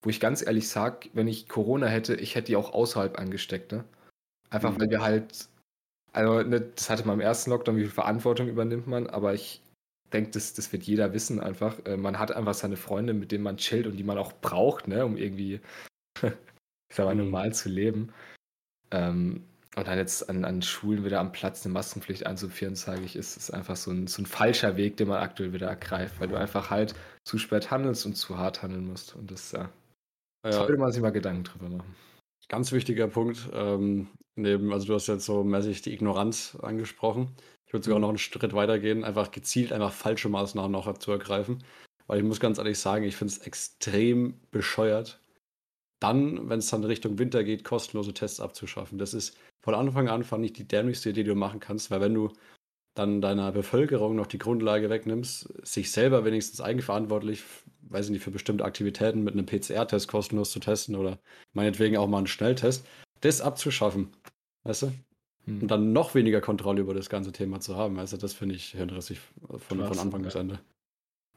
wo 0.02 0.10
ich 0.10 0.20
ganz 0.20 0.42
ehrlich 0.44 0.68
sage, 0.68 1.08
wenn 1.14 1.28
ich 1.28 1.48
Corona 1.48 1.86
hätte, 1.86 2.14
ich 2.16 2.34
hätte 2.34 2.48
die 2.48 2.56
auch 2.56 2.72
außerhalb 2.74 3.18
angesteckt, 3.18 3.72
ne? 3.72 3.84
Einfach 4.50 4.72
Mhm. 4.74 4.80
weil 4.82 4.90
wir 4.90 5.02
halt, 5.02 5.48
also 6.12 6.42
ne, 6.42 6.60
das 6.60 6.90
hatte 6.90 7.06
man 7.06 7.16
im 7.16 7.20
ersten 7.20 7.50
Lockdown, 7.50 7.76
wie 7.76 7.82
viel 7.82 7.90
Verantwortung 7.90 8.48
übernimmt 8.48 8.86
man, 8.86 9.06
aber 9.08 9.34
ich 9.34 9.62
denke, 10.12 10.30
das, 10.32 10.54
das 10.54 10.72
wird 10.72 10.84
jeder 10.84 11.12
wissen 11.14 11.40
einfach. 11.40 11.78
Äh, 11.86 11.96
Man 11.96 12.18
hat 12.18 12.32
einfach 12.32 12.54
seine 12.54 12.76
Freunde, 12.76 13.14
mit 13.14 13.32
denen 13.32 13.44
man 13.44 13.56
chillt 13.58 13.86
und 13.86 13.96
die 13.96 14.04
man 14.04 14.18
auch 14.18 14.32
braucht, 14.40 14.88
ne, 14.88 15.04
um 15.06 15.16
irgendwie, 15.16 15.60
ich 16.22 16.96
sag 16.96 17.06
mal, 17.06 17.14
Mhm. 17.14 17.24
normal 17.24 17.54
zu 17.54 17.68
leben. 17.70 18.12
Ähm, 18.90 19.44
und 19.76 19.86
dann 19.86 19.98
jetzt 19.98 20.28
an, 20.28 20.44
an 20.44 20.62
Schulen 20.62 21.04
wieder 21.04 21.20
am 21.20 21.32
Platz 21.32 21.64
eine 21.64 21.72
Maskenpflicht 21.72 22.26
einzuführen, 22.26 22.74
sage 22.76 23.02
ich, 23.04 23.16
ist, 23.16 23.36
ist 23.36 23.50
einfach 23.52 23.76
so 23.76 23.90
ein, 23.90 24.06
so 24.06 24.22
ein 24.22 24.26
falscher 24.26 24.76
Weg, 24.76 24.96
den 24.98 25.08
man 25.08 25.22
aktuell 25.22 25.52
wieder 25.52 25.68
ergreift, 25.68 26.20
weil 26.20 26.28
du 26.28 26.36
einfach 26.36 26.70
halt 26.70 26.94
zu 27.24 27.38
spät 27.38 27.70
handelst 27.70 28.04
und 28.06 28.14
zu 28.14 28.36
hart 28.36 28.62
handeln 28.62 28.86
musst. 28.86 29.16
Und 29.16 29.30
das, 29.30 29.52
ja, 29.52 29.70
Ja, 30.44 30.52
sollte 30.52 30.76
man 30.76 30.92
sich 30.92 31.02
mal 31.02 31.10
Gedanken 31.10 31.44
drüber 31.44 31.68
machen. 31.70 31.96
Ganz 32.48 32.72
wichtiger 32.72 33.08
Punkt, 33.08 33.48
ähm, 33.54 34.08
neben, 34.36 34.72
also 34.72 34.86
du 34.86 34.94
hast 34.94 35.06
jetzt 35.06 35.24
so 35.24 35.42
mäßig 35.44 35.82
die 35.82 35.94
Ignoranz 35.94 36.56
angesprochen. 36.60 37.34
Ich 37.66 37.72
würde 37.72 37.84
sogar 37.84 38.00
noch 38.00 38.10
einen 38.10 38.18
Schritt 38.18 38.52
weitergehen, 38.52 39.04
einfach 39.04 39.30
gezielt 39.30 39.72
einfach 39.72 39.92
falsche 39.92 40.28
Maßnahmen 40.28 40.72
noch 40.72 40.98
zu 40.98 41.12
ergreifen. 41.12 41.64
Weil 42.06 42.18
ich 42.18 42.24
muss 42.24 42.40
ganz 42.40 42.58
ehrlich 42.58 42.78
sagen, 42.78 43.04
ich 43.04 43.16
finde 43.16 43.32
es 43.32 43.38
extrem 43.38 44.38
bescheuert, 44.50 45.21
dann, 46.02 46.48
wenn 46.48 46.58
es 46.58 46.68
dann 46.68 46.84
Richtung 46.84 47.18
Winter 47.18 47.44
geht, 47.44 47.64
kostenlose 47.64 48.12
Tests 48.12 48.40
abzuschaffen. 48.40 48.98
Das 48.98 49.14
ist 49.14 49.36
von 49.60 49.74
Anfang 49.74 50.08
an, 50.08 50.24
fand 50.24 50.44
ich, 50.44 50.52
die 50.52 50.66
dämlichste 50.66 51.10
Idee, 51.10 51.22
die 51.22 51.30
du 51.30 51.36
machen 51.36 51.60
kannst, 51.60 51.90
weil 51.90 52.00
wenn 52.00 52.14
du 52.14 52.32
dann 52.94 53.20
deiner 53.20 53.52
Bevölkerung 53.52 54.16
noch 54.16 54.26
die 54.26 54.38
Grundlage 54.38 54.90
wegnimmst, 54.90 55.48
sich 55.66 55.90
selber 55.90 56.24
wenigstens 56.24 56.60
eigenverantwortlich, 56.60 57.42
weiß 57.82 58.06
ich 58.06 58.12
nicht, 58.12 58.24
für 58.24 58.30
bestimmte 58.30 58.64
Aktivitäten 58.64 59.22
mit 59.22 59.34
einem 59.34 59.46
PCR-Test 59.46 60.08
kostenlos 60.08 60.50
zu 60.50 60.60
testen 60.60 60.96
oder 60.96 61.18
meinetwegen 61.52 61.96
auch 61.96 62.08
mal 62.08 62.18
einen 62.18 62.26
Schnelltest, 62.26 62.86
das 63.20 63.40
abzuschaffen, 63.40 64.10
weißt 64.64 64.82
du? 64.82 64.92
Hm. 65.44 65.62
Und 65.62 65.68
dann 65.68 65.92
noch 65.92 66.14
weniger 66.14 66.40
Kontrolle 66.40 66.82
über 66.82 66.94
das 66.94 67.08
ganze 67.08 67.32
Thema 67.32 67.60
zu 67.60 67.76
haben, 67.76 67.96
weißt 67.96 68.12
du, 68.12 68.16
das 68.18 68.34
finde 68.34 68.56
ich 68.56 68.72
hirnrissig 68.72 69.20
von, 69.58 69.86
von 69.86 69.98
Anfang 69.98 70.22
bis 70.22 70.34
ja. 70.34 70.40
Ende. 70.40 70.60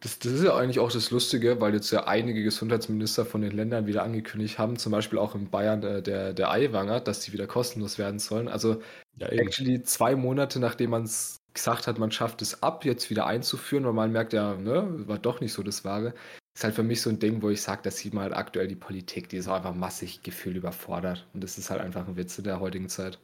Das, 0.01 0.19
das, 0.19 0.34
ist 0.34 0.43
ja 0.43 0.55
eigentlich 0.55 0.79
auch 0.79 0.91
das 0.91 1.10
Lustige, 1.10 1.62
weil 1.62 1.73
jetzt 1.73 1.89
ja 1.91 2.05
einige 2.05 2.43
Gesundheitsminister 2.43 3.25
von 3.25 3.41
den 3.41 3.51
Ländern 3.51 3.88
wieder 3.88 4.03
angekündigt 4.03 4.60
haben, 4.60 4.77
zum 4.77 4.91
Beispiel 4.91 5.17
auch 5.17 5.36
in 5.36 5.49
Bayern 5.49 5.81
der, 5.81 6.01
der, 6.01 6.34
der 6.34 6.51
Eiwanger, 6.51 6.99
dass 6.99 7.21
die 7.21 7.34
wieder 7.34 7.47
kostenlos 7.47 7.97
werden 7.97 8.19
sollen. 8.19 8.47
Also 8.47 8.81
ja, 9.17 9.27
actually 9.27 9.81
zwei 9.84 10.15
Monate, 10.15 10.60
nachdem 10.60 10.91
man 10.91 11.03
es 11.03 11.38
gesagt 11.53 11.88
hat, 11.88 11.97
man 11.97 12.12
schafft 12.12 12.41
es 12.41 12.62
ab, 12.62 12.86
jetzt 12.86 13.10
wieder 13.10 13.25
einzuführen, 13.25 13.86
weil 13.86 13.93
man 13.93 14.12
merkt 14.12 14.34
ja, 14.34 14.55
ne, 14.55 15.08
war 15.08 15.17
doch 15.17 15.39
nicht 15.41 15.53
so 15.53 15.63
das 15.63 15.86
Wahre, 15.86 16.13
ist 16.55 16.63
halt 16.63 16.75
für 16.75 16.84
mich 16.84 17.01
so 17.01 17.10
ein 17.10 17.19
Ding, 17.19 17.41
wo 17.41 17.49
ich 17.49 17.62
sage, 17.62 17.81
das 17.84 17.97
sieht 17.97 18.13
man 18.13 18.23
halt 18.23 18.34
aktuell 18.34 18.67
die 18.67 18.75
Politik, 18.75 19.29
die 19.29 19.38
ist 19.38 19.47
auch 19.47 19.55
einfach 19.55 19.73
massig 19.73 20.21
gefühlt 20.23 20.58
überfordert. 20.58 21.25
Und 21.34 21.43
das 21.43 21.58
ist 21.58 21.69
halt 21.69 21.81
einfach 21.81 22.08
ein 22.08 22.17
Witz 22.17 22.38
in 22.38 22.43
der 22.43 22.60
heutigen 22.60 22.89
Zeit. 22.89 23.19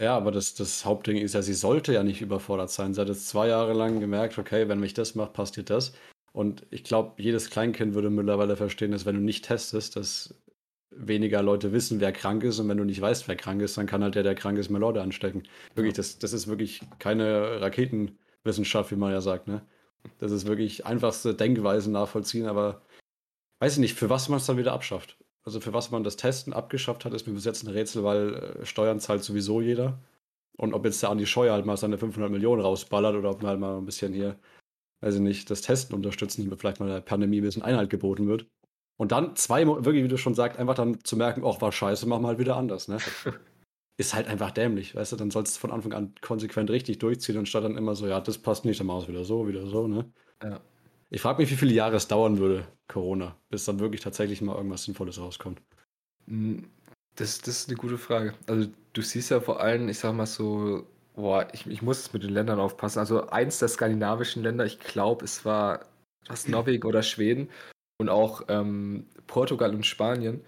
Ja, 0.00 0.16
aber 0.16 0.32
das, 0.32 0.54
das 0.54 0.84
Hauptding 0.84 1.16
ist 1.16 1.34
ja, 1.34 1.42
sie 1.42 1.54
sollte 1.54 1.92
ja 1.92 2.02
nicht 2.02 2.20
überfordert 2.20 2.70
sein. 2.70 2.94
Sie 2.94 3.00
hat 3.00 3.08
jetzt 3.08 3.28
zwei 3.28 3.48
Jahre 3.48 3.72
lang 3.74 4.00
gemerkt, 4.00 4.38
okay, 4.38 4.68
wenn 4.68 4.80
mich 4.80 4.94
das 4.94 5.14
macht, 5.14 5.34
passiert 5.34 5.70
das. 5.70 5.92
Und 6.32 6.66
ich 6.70 6.82
glaube, 6.82 7.22
jedes 7.22 7.48
Kleinkind 7.50 7.94
würde 7.94 8.10
mittlerweile 8.10 8.56
verstehen, 8.56 8.90
dass 8.90 9.06
wenn 9.06 9.14
du 9.14 9.20
nicht 9.20 9.44
testest, 9.44 9.94
dass 9.94 10.34
weniger 10.96 11.42
Leute 11.42 11.72
wissen, 11.72 12.00
wer 12.00 12.12
krank 12.12 12.44
ist. 12.44 12.58
Und 12.58 12.68
wenn 12.68 12.78
du 12.78 12.84
nicht 12.84 13.00
weißt, 13.00 13.28
wer 13.28 13.36
krank 13.36 13.62
ist, 13.62 13.76
dann 13.76 13.86
kann 13.86 14.02
halt 14.02 14.14
der, 14.14 14.22
der 14.22 14.34
krank 14.34 14.58
ist, 14.58 14.70
mehr 14.70 14.80
Leute 14.80 15.02
anstecken. 15.02 15.44
Wirklich, 15.74 15.94
das, 15.94 16.18
das 16.18 16.32
ist 16.32 16.46
wirklich 16.46 16.80
keine 16.98 17.60
Raketenwissenschaft, 17.60 18.90
wie 18.90 18.96
man 18.96 19.12
ja 19.12 19.20
sagt. 19.20 19.48
Ne? 19.48 19.62
Das 20.18 20.32
ist 20.32 20.46
wirklich 20.46 20.86
einfachste 20.86 21.34
Denkweise 21.34 21.90
nachvollziehen, 21.90 22.46
aber 22.46 22.82
weiß 23.60 23.74
ich 23.74 23.78
nicht, 23.78 23.94
für 23.94 24.10
was 24.10 24.28
man 24.28 24.38
es 24.38 24.46
dann 24.46 24.58
wieder 24.58 24.72
abschafft. 24.72 25.16
Also 25.44 25.60
für 25.60 25.72
was 25.72 25.90
man 25.90 26.04
das 26.04 26.16
Testen 26.16 26.52
abgeschafft 26.52 27.04
hat, 27.04 27.12
ist 27.12 27.26
mir 27.26 27.34
bis 27.34 27.44
jetzt 27.44 27.62
ein 27.64 27.70
Rätsel, 27.70 28.02
weil 28.02 28.34
äh, 28.34 28.66
Steuern 28.66 29.00
zahlt 29.00 29.22
sowieso 29.22 29.60
jeder. 29.60 30.00
Und 30.56 30.72
ob 30.72 30.84
jetzt 30.84 31.02
der 31.02 31.10
Andi 31.10 31.26
Scheuer 31.26 31.52
halt 31.52 31.66
mal 31.66 31.76
seine 31.76 31.98
500 31.98 32.30
Millionen 32.30 32.62
rausballert 32.62 33.16
oder 33.16 33.30
ob 33.30 33.42
man 33.42 33.50
halt 33.50 33.60
mal 33.60 33.76
ein 33.76 33.84
bisschen 33.84 34.12
hier, 34.12 34.38
weiß 35.00 35.16
ich 35.16 35.20
nicht, 35.20 35.50
das 35.50 35.62
Testen 35.62 35.94
unterstützen, 35.94 36.44
damit 36.44 36.60
vielleicht 36.60 36.80
mal 36.80 36.88
der 36.88 37.00
Pandemie 37.00 37.40
ein 37.40 37.44
bisschen 37.44 37.62
Einhalt 37.62 37.90
geboten 37.90 38.28
wird. 38.28 38.46
Und 38.96 39.12
dann 39.12 39.34
zwei, 39.36 39.66
wirklich, 39.66 40.04
wie 40.04 40.08
du 40.08 40.16
schon 40.16 40.34
sagst, 40.34 40.58
einfach 40.58 40.76
dann 40.76 41.02
zu 41.02 41.16
merken, 41.16 41.42
ach, 41.44 41.60
war 41.60 41.72
scheiße, 41.72 42.06
machen 42.06 42.22
wir 42.22 42.28
halt 42.28 42.38
wieder 42.38 42.56
anders, 42.56 42.88
ne? 42.88 42.98
ist 43.96 44.14
halt 44.14 44.28
einfach 44.28 44.52
dämlich, 44.52 44.94
weißt 44.94 45.12
du? 45.12 45.16
Dann 45.16 45.30
sollst 45.30 45.56
du 45.56 45.60
von 45.60 45.72
Anfang 45.72 45.92
an 45.92 46.14
konsequent 46.20 46.70
richtig 46.70 46.98
durchziehen 46.98 47.38
und 47.38 47.48
statt 47.48 47.64
dann 47.64 47.76
immer 47.76 47.94
so, 47.96 48.06
ja, 48.06 48.20
das 48.20 48.38
passt 48.38 48.64
nicht, 48.64 48.80
dann 48.80 48.86
wir 48.86 48.98
es 48.98 49.08
wieder 49.08 49.24
so, 49.24 49.48
wieder 49.48 49.66
so, 49.66 49.88
ne? 49.88 50.12
Ja. 50.42 50.60
Ich 51.10 51.20
frage 51.20 51.40
mich, 51.40 51.50
wie 51.50 51.56
viele 51.56 51.74
Jahre 51.74 51.96
es 51.96 52.08
dauern 52.08 52.38
würde, 52.38 52.66
Corona, 52.88 53.36
bis 53.50 53.64
dann 53.64 53.80
wirklich 53.80 54.00
tatsächlich 54.00 54.40
mal 54.42 54.56
irgendwas 54.56 54.84
Sinnvolles 54.84 55.18
rauskommt. 55.18 55.62
Hm, 56.26 56.68
das, 57.16 57.38
das 57.38 57.60
ist 57.60 57.68
eine 57.68 57.76
gute 57.76 57.98
Frage. 57.98 58.34
Also 58.46 58.68
du 58.92 59.02
siehst 59.02 59.30
ja 59.30 59.40
vor 59.40 59.60
allem, 59.60 59.88
ich 59.88 59.98
sag 59.98 60.14
mal 60.14 60.26
so, 60.26 60.86
boah, 61.14 61.46
ich, 61.52 61.66
ich 61.66 61.82
muss 61.82 62.12
mit 62.12 62.22
den 62.22 62.30
Ländern 62.30 62.58
aufpassen. 62.58 62.98
Also 62.98 63.28
eins 63.28 63.58
der 63.58 63.68
skandinavischen 63.68 64.42
Länder, 64.42 64.64
ich 64.64 64.80
glaube, 64.80 65.24
es 65.24 65.44
war 65.44 65.86
was 66.26 66.48
Norwegen 66.48 66.86
oder 66.86 67.02
Schweden 67.02 67.50
und 67.98 68.08
auch 68.08 68.42
ähm, 68.48 69.06
Portugal 69.26 69.74
und 69.74 69.86
Spanien, 69.86 70.44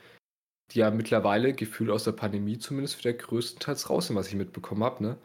die 0.73 0.81
ja 0.81 0.91
mittlerweile 0.91 1.53
gefühlt 1.53 1.91
aus 1.91 2.05
der 2.05 2.13
Pandemie 2.13 2.59
zumindest 2.59 2.99
wieder 2.99 3.13
größtenteils 3.13 3.91
raus 3.91 4.09
sind, 4.09 4.17
was 4.17 4.29
ich 4.29 4.35
mitbekommen 4.35 4.83
habe. 4.83 5.03
Ne? 5.03 5.19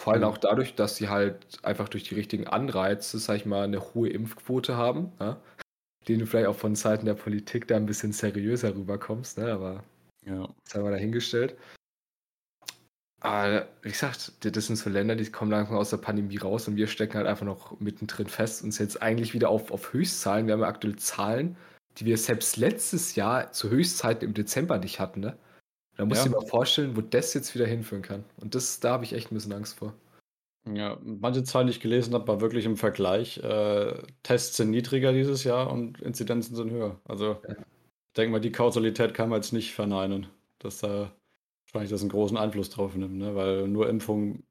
Vor 0.00 0.12
allem 0.12 0.22
mhm. 0.22 0.28
auch 0.28 0.38
dadurch, 0.38 0.74
dass 0.74 0.96
sie 0.96 1.08
halt 1.08 1.58
einfach 1.62 1.88
durch 1.88 2.04
die 2.04 2.14
richtigen 2.14 2.46
Anreize, 2.46 3.18
sag 3.18 3.36
ich 3.36 3.46
mal, 3.46 3.64
eine 3.64 3.94
hohe 3.94 4.08
Impfquote 4.08 4.76
haben, 4.76 5.12
ja? 5.18 5.40
den 6.06 6.20
du 6.20 6.26
vielleicht 6.26 6.46
auch 6.46 6.56
von 6.56 6.76
Seiten 6.76 7.06
der 7.06 7.14
Politik 7.14 7.66
da 7.68 7.76
ein 7.76 7.86
bisschen 7.86 8.12
seriöser 8.12 8.74
rüberkommst, 8.74 9.38
ne? 9.38 9.52
aber 9.52 9.82
ja. 10.24 10.48
das 10.64 10.74
haben 10.74 10.84
wir 10.84 10.90
dahingestellt. 10.92 11.56
Aber 13.20 13.68
wie 13.82 13.90
gesagt, 13.90 14.32
das 14.44 14.66
sind 14.66 14.76
so 14.76 14.88
Länder, 14.88 15.16
die 15.16 15.28
kommen 15.30 15.50
langsam 15.50 15.76
aus 15.76 15.90
der 15.90 15.96
Pandemie 15.96 16.36
raus 16.36 16.68
und 16.68 16.76
wir 16.76 16.86
stecken 16.86 17.16
halt 17.16 17.26
einfach 17.26 17.46
noch 17.46 17.80
mittendrin 17.80 18.28
fest 18.28 18.62
und 18.62 18.70
sind 18.70 18.86
jetzt 18.86 19.02
eigentlich 19.02 19.34
wieder 19.34 19.48
auf, 19.48 19.72
auf 19.72 19.92
Höchstzahlen. 19.92 20.46
Wir 20.46 20.54
haben 20.54 20.60
ja 20.60 20.68
aktuell 20.68 20.96
Zahlen, 20.96 21.56
die 21.96 22.04
wir 22.04 22.16
selbst 22.16 22.56
letztes 22.56 23.16
Jahr 23.16 23.50
zu 23.50 23.70
Höchstzeiten 23.70 24.28
im 24.28 24.34
Dezember 24.34 24.78
nicht 24.78 25.00
hatten. 25.00 25.20
Ne? 25.20 25.36
Da 25.98 26.06
musst 26.06 26.24
ja. 26.24 26.28
du 26.28 26.30
dir 26.30 26.40
mal 26.40 26.46
vorstellen, 26.46 26.96
wo 26.96 27.00
das 27.00 27.34
jetzt 27.34 27.54
wieder 27.56 27.66
hinführen 27.66 28.02
kann. 28.02 28.24
Und 28.40 28.54
das, 28.54 28.78
da 28.78 28.92
habe 28.92 29.04
ich 29.04 29.12
echt 29.12 29.30
ein 29.30 29.34
bisschen 29.34 29.52
Angst 29.52 29.78
vor. 29.78 29.92
Ja, 30.72 30.96
manche 31.02 31.42
Zahlen, 31.42 31.66
die 31.66 31.72
ich 31.72 31.80
gelesen 31.80 32.14
habe, 32.14 32.28
war 32.28 32.40
wirklich 32.40 32.66
im 32.66 32.76
Vergleich. 32.76 33.38
Äh, 33.38 33.94
Tests 34.22 34.56
sind 34.56 34.70
niedriger 34.70 35.12
dieses 35.12 35.42
Jahr 35.42 35.72
und 35.72 36.00
Inzidenzen 36.00 36.54
sind 36.54 36.70
höher. 36.70 37.00
Also 37.04 37.38
ja. 37.48 37.50
ich 37.50 38.14
denke 38.16 38.30
mal, 38.30 38.40
die 38.40 38.52
Kausalität 38.52 39.12
kann 39.12 39.28
man 39.28 39.38
jetzt 39.38 39.52
nicht 39.52 39.74
verneinen, 39.74 40.28
dass 40.60 40.78
da 40.78 41.10
wahrscheinlich 41.64 41.90
das 41.90 42.02
einen 42.02 42.10
großen 42.10 42.36
Einfluss 42.36 42.70
drauf 42.70 42.94
nimmt, 42.94 43.18
ne? 43.18 43.34
weil 43.34 43.66
nur 43.66 43.88
Impfung 43.88 44.44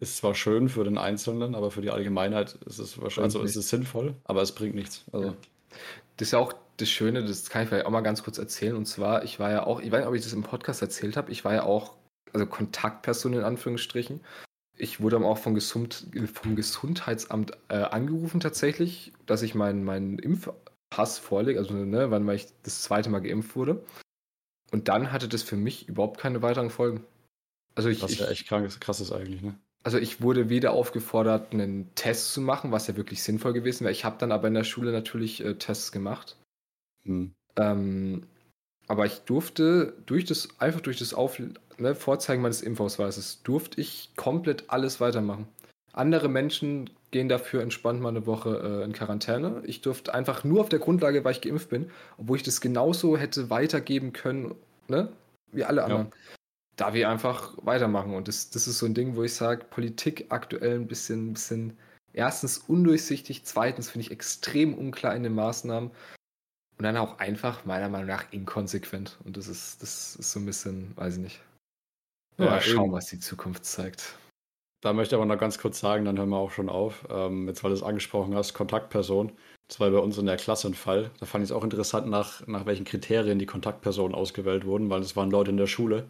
ist 0.00 0.18
zwar 0.18 0.36
schön 0.36 0.68
für 0.68 0.84
den 0.84 0.96
Einzelnen, 0.96 1.56
aber 1.56 1.72
für 1.72 1.82
die 1.82 1.90
Allgemeinheit 1.90 2.54
ist 2.66 2.78
es 2.78 3.00
wahrscheinlich, 3.00 3.34
also 3.34 3.42
ist 3.42 3.56
es 3.56 3.68
sinnvoll, 3.68 4.14
aber 4.24 4.42
es 4.42 4.52
bringt 4.52 4.76
nichts. 4.76 5.04
Also. 5.10 5.34
Das 6.16 6.28
ist 6.28 6.32
ja 6.32 6.38
auch 6.38 6.54
das 6.78 6.88
Schöne, 6.88 7.24
das 7.24 7.50
kann 7.50 7.62
ich 7.62 7.68
vielleicht 7.68 7.86
auch 7.86 7.90
mal 7.90 8.00
ganz 8.00 8.22
kurz 8.22 8.38
erzählen. 8.38 8.76
Und 8.76 8.86
zwar, 8.86 9.24
ich 9.24 9.38
war 9.38 9.50
ja 9.50 9.64
auch, 9.64 9.80
ich 9.80 9.90
weiß 9.90 10.00
nicht, 10.00 10.08
ob 10.08 10.14
ich 10.14 10.22
das 10.22 10.32
im 10.32 10.42
Podcast 10.42 10.80
erzählt 10.80 11.16
habe, 11.16 11.30
ich 11.30 11.44
war 11.44 11.54
ja 11.54 11.64
auch, 11.64 11.96
also 12.32 12.46
Kontaktperson 12.46 13.34
in 13.34 13.42
Anführungsstrichen. 13.42 14.20
Ich 14.76 15.00
wurde 15.00 15.18
auch 15.18 15.38
vom, 15.38 15.54
Gesund, 15.54 16.06
vom 16.32 16.54
Gesundheitsamt 16.54 17.52
äh, 17.68 17.78
angerufen 17.78 18.38
tatsächlich, 18.38 19.12
dass 19.26 19.42
ich 19.42 19.56
meinen 19.56 19.84
mein 19.84 20.18
Impfpass 20.18 21.18
vorlege, 21.18 21.58
also 21.58 21.74
ne, 21.74 22.10
wann 22.12 22.28
ich 22.30 22.46
das 22.62 22.82
zweite 22.82 23.10
Mal 23.10 23.20
geimpft 23.20 23.56
wurde. 23.56 23.84
Und 24.70 24.88
dann 24.88 25.10
hatte 25.10 25.28
das 25.28 25.42
für 25.42 25.56
mich 25.56 25.88
überhaupt 25.88 26.20
keine 26.20 26.42
weiteren 26.42 26.70
Folgen. 26.70 27.04
Also 27.74 27.88
ich, 27.88 28.02
Was 28.02 28.16
ja 28.18 28.28
echt 28.28 28.46
krank, 28.46 28.68
krass 28.80 29.00
ist 29.00 29.12
eigentlich, 29.12 29.42
ne? 29.42 29.58
Also 29.84 29.98
ich 29.98 30.20
wurde 30.20 30.48
weder 30.48 30.72
aufgefordert, 30.72 31.52
einen 31.52 31.94
Test 31.94 32.32
zu 32.32 32.40
machen, 32.40 32.72
was 32.72 32.88
ja 32.88 32.96
wirklich 32.96 33.22
sinnvoll 33.22 33.52
gewesen 33.52 33.84
wäre. 33.84 33.92
Ich 33.92 34.04
habe 34.04 34.18
dann 34.18 34.32
aber 34.32 34.48
in 34.48 34.54
der 34.54 34.64
Schule 34.64 34.92
natürlich 34.92 35.44
äh, 35.44 35.54
Tests 35.54 35.92
gemacht. 35.92 36.36
Hm. 37.08 37.32
Ähm, 37.56 38.22
aber 38.86 39.04
ich 39.06 39.18
durfte 39.20 39.94
durch 40.06 40.24
das, 40.24 40.48
einfach 40.58 40.80
durch 40.80 40.98
das 40.98 41.12
Auf, 41.12 41.40
ne, 41.78 41.94
Vorzeigen 41.94 42.42
meines 42.42 42.62
Impfausweises, 42.62 43.42
durfte 43.42 43.80
ich 43.80 44.12
komplett 44.16 44.64
alles 44.68 45.00
weitermachen. 45.00 45.48
Andere 45.92 46.28
Menschen 46.28 46.90
gehen 47.10 47.28
dafür 47.28 47.62
entspannt 47.62 48.00
mal 48.00 48.10
eine 48.10 48.26
Woche 48.26 48.80
äh, 48.80 48.84
in 48.84 48.92
Quarantäne. 48.92 49.62
Ich 49.64 49.80
durfte 49.80 50.14
einfach 50.14 50.44
nur 50.44 50.60
auf 50.60 50.68
der 50.68 50.78
Grundlage, 50.78 51.24
weil 51.24 51.32
ich 51.32 51.40
geimpft 51.40 51.70
bin, 51.70 51.90
obwohl 52.18 52.36
ich 52.36 52.42
das 52.42 52.60
genauso 52.60 53.16
hätte 53.16 53.50
weitergeben 53.50 54.12
können, 54.12 54.54
ne? 54.88 55.10
Wie 55.52 55.64
alle 55.64 55.84
anderen. 55.84 56.06
Ja. 56.06 56.36
Da 56.76 56.94
wir 56.94 57.08
einfach 57.08 57.54
weitermachen. 57.62 58.14
Und 58.14 58.28
das, 58.28 58.50
das 58.50 58.68
ist 58.68 58.78
so 58.78 58.86
ein 58.86 58.94
Ding, 58.94 59.16
wo 59.16 59.24
ich 59.24 59.34
sage, 59.34 59.64
Politik 59.64 60.26
aktuell 60.28 60.74
ein 60.74 60.86
bisschen, 60.86 61.32
bisschen 61.32 61.76
erstens 62.12 62.58
undurchsichtig, 62.58 63.44
zweitens 63.44 63.90
finde 63.90 64.06
ich 64.06 64.12
extrem 64.12 64.74
unklar 64.74 65.16
in 65.16 65.22
den 65.22 65.34
Maßnahmen. 65.34 65.90
Und 66.78 66.84
dann 66.84 66.96
auch 66.96 67.18
einfach, 67.18 67.64
meiner 67.64 67.88
Meinung 67.88 68.06
nach, 68.06 68.24
inkonsequent. 68.30 69.18
Und 69.24 69.36
das 69.36 69.48
ist, 69.48 69.82
das 69.82 70.14
ist 70.16 70.32
so 70.32 70.38
ein 70.38 70.46
bisschen, 70.46 70.96
weiß 70.96 71.16
ich 71.16 71.22
nicht. 71.22 71.40
Ja, 72.38 72.46
mal 72.46 72.60
schauen, 72.60 72.92
was 72.92 73.06
die 73.06 73.18
Zukunft 73.18 73.64
zeigt. 73.64 74.16
Da 74.80 74.92
möchte 74.92 75.14
ich 75.14 75.20
aber 75.20 75.26
noch 75.26 75.40
ganz 75.40 75.58
kurz 75.58 75.80
sagen, 75.80 76.04
dann 76.04 76.16
hören 76.18 76.28
wir 76.28 76.36
auch 76.36 76.52
schon 76.52 76.68
auf. 76.68 77.04
Ähm, 77.10 77.48
jetzt, 77.48 77.64
weil 77.64 77.70
du 77.70 77.76
es 77.76 77.82
angesprochen 77.82 78.36
hast, 78.36 78.54
Kontaktperson. 78.54 79.32
Das 79.66 79.80
war 79.80 79.90
bei 79.90 79.98
uns 79.98 80.18
in 80.18 80.26
der 80.26 80.36
Klasse 80.36 80.68
ein 80.68 80.74
Fall. 80.74 81.10
Da 81.18 81.26
fand 81.26 81.42
ich 81.42 81.50
es 81.50 81.56
auch 81.56 81.64
interessant, 81.64 82.08
nach, 82.08 82.46
nach 82.46 82.64
welchen 82.64 82.84
Kriterien 82.84 83.40
die 83.40 83.46
Kontaktpersonen 83.46 84.14
ausgewählt 84.14 84.64
wurden, 84.64 84.88
weil 84.88 85.00
es 85.00 85.16
waren 85.16 85.32
Leute 85.32 85.50
in 85.50 85.56
der 85.56 85.66
Schule, 85.66 86.08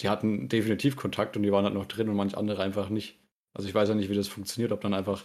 die 0.00 0.08
hatten 0.08 0.48
definitiv 0.48 0.96
Kontakt 0.96 1.36
und 1.36 1.44
die 1.44 1.52
waren 1.52 1.64
halt 1.64 1.74
noch 1.74 1.86
drin 1.86 2.08
und 2.08 2.16
manche 2.16 2.36
andere 2.36 2.60
einfach 2.60 2.88
nicht. 2.88 3.20
Also 3.54 3.68
ich 3.68 3.74
weiß 3.74 3.88
ja 3.88 3.94
nicht, 3.94 4.10
wie 4.10 4.16
das 4.16 4.28
funktioniert, 4.28 4.72
ob 4.72 4.80
dann 4.80 4.94
einfach 4.94 5.24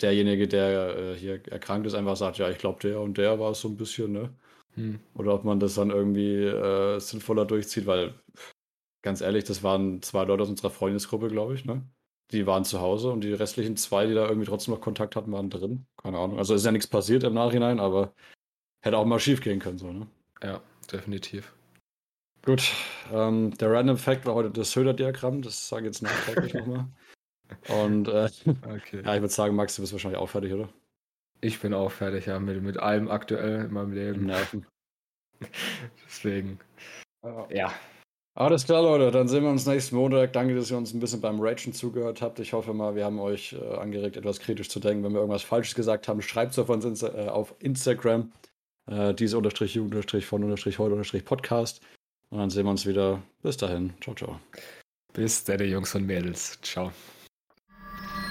derjenige, 0.00 0.48
der 0.48 0.96
äh, 0.96 1.16
hier 1.16 1.40
erkrankt 1.50 1.86
ist, 1.86 1.94
einfach 1.94 2.16
sagt, 2.16 2.38
ja, 2.38 2.48
ich 2.50 2.58
glaube, 2.58 2.80
der 2.80 3.00
und 3.00 3.18
der 3.18 3.38
war 3.40 3.52
es 3.52 3.60
so 3.60 3.68
ein 3.68 3.76
bisschen, 3.76 4.12
ne? 4.12 4.30
Hm. 4.74 5.00
Oder 5.14 5.34
ob 5.34 5.44
man 5.44 5.60
das 5.60 5.74
dann 5.74 5.90
irgendwie 5.90 6.44
äh, 6.44 6.98
sinnvoller 7.00 7.44
durchzieht, 7.44 7.86
weil, 7.86 8.14
ganz 9.02 9.20
ehrlich, 9.20 9.44
das 9.44 9.62
waren 9.62 10.02
zwei 10.02 10.24
Leute 10.24 10.44
aus 10.44 10.48
unserer 10.48 10.70
Freundesgruppe, 10.70 11.28
glaube 11.28 11.54
ich, 11.54 11.64
ne? 11.64 11.82
Die 12.30 12.46
waren 12.46 12.64
zu 12.64 12.80
Hause 12.80 13.10
und 13.10 13.22
die 13.22 13.32
restlichen 13.32 13.76
zwei, 13.76 14.06
die 14.06 14.14
da 14.14 14.28
irgendwie 14.28 14.46
trotzdem 14.46 14.74
noch 14.74 14.82
Kontakt 14.82 15.16
hatten, 15.16 15.32
waren 15.32 15.48
drin. 15.48 15.86
Keine 15.96 16.18
Ahnung. 16.18 16.38
Also 16.38 16.54
ist 16.54 16.66
ja 16.66 16.72
nichts 16.72 16.86
passiert 16.86 17.24
im 17.24 17.32
Nachhinein, 17.32 17.80
aber 17.80 18.12
hätte 18.82 18.98
auch 18.98 19.06
mal 19.06 19.18
schief 19.18 19.40
gehen 19.40 19.60
können, 19.60 19.78
so, 19.78 19.92
ne? 19.92 20.06
Ja, 20.42 20.60
definitiv. 20.92 21.52
Gut, 22.44 22.72
ähm, 23.12 23.56
der 23.58 23.72
Random 23.72 23.96
Fact 23.96 24.24
war 24.26 24.34
heute 24.34 24.50
das 24.50 24.70
Söder-Diagramm, 24.72 25.42
das 25.42 25.68
sage 25.68 25.82
ich 25.82 25.86
jetzt 25.86 26.02
nachträglich 26.02 26.54
nochmal. 26.54 26.86
Und 27.68 28.08
äh, 28.08 28.28
okay. 28.46 29.02
ja, 29.04 29.14
ich 29.14 29.20
würde 29.20 29.28
sagen, 29.28 29.54
Max, 29.54 29.76
du 29.76 29.82
bist 29.82 29.92
wahrscheinlich 29.92 30.20
auch 30.20 30.28
fertig, 30.28 30.52
oder? 30.52 30.68
Ich 31.40 31.60
bin 31.60 31.74
auch 31.74 31.90
fertig, 31.90 32.26
ja, 32.26 32.38
mit, 32.38 32.62
mit 32.62 32.78
allem 32.78 33.08
aktuell 33.08 33.66
in 33.66 33.72
meinem 33.72 33.92
Leben. 33.92 34.26
Nerven. 34.26 34.66
Deswegen. 36.06 36.58
Ja. 37.50 37.72
Alles 38.34 38.66
klar, 38.66 38.82
Leute, 38.82 39.10
dann 39.10 39.26
sehen 39.26 39.42
wir 39.42 39.50
uns 39.50 39.66
nächsten 39.66 39.96
Montag. 39.96 40.32
Danke, 40.32 40.54
dass 40.54 40.70
ihr 40.70 40.76
uns 40.76 40.94
ein 40.94 41.00
bisschen 41.00 41.20
beim 41.20 41.40
Ragen 41.40 41.72
zugehört 41.72 42.22
habt. 42.22 42.38
Ich 42.38 42.52
hoffe 42.52 42.72
mal, 42.72 42.94
wir 42.94 43.04
haben 43.04 43.18
euch 43.18 43.52
äh, 43.52 43.76
angeregt, 43.76 44.16
etwas 44.16 44.38
kritisch 44.38 44.68
zu 44.68 44.78
denken. 44.78 45.02
Wenn 45.02 45.12
wir 45.12 45.18
irgendwas 45.18 45.42
Falsches 45.42 45.74
gesagt 45.74 46.06
haben, 46.06 46.22
schreibt 46.22 46.52
es 46.52 46.58
auf 46.60 46.68
uns 46.68 46.84
Insta 46.84 47.08
äh, 47.08 47.28
auf 47.28 47.54
Instagram. 47.58 48.30
Äh, 48.88 49.14
diese 49.14 49.36
unterstrich 49.36 49.74
jugend 49.74 49.94
unterstrich 49.94 50.26
von 50.26 50.44
unterstrich 50.44 50.78
heute 50.78 50.92
unterstrich 50.92 51.24
Podcast. 51.24 51.80
Und 52.30 52.38
dann 52.38 52.50
sehen 52.50 52.64
wir 52.64 52.70
uns 52.70 52.86
wieder. 52.86 53.22
Bis 53.42 53.56
dahin. 53.56 53.92
Ciao, 54.00 54.14
ciao. 54.14 54.38
Bis 55.12 55.42
dann, 55.42 55.60
Jungs 55.60 55.94
und 55.96 56.06
Mädels. 56.06 56.60
Ciao. 56.62 56.92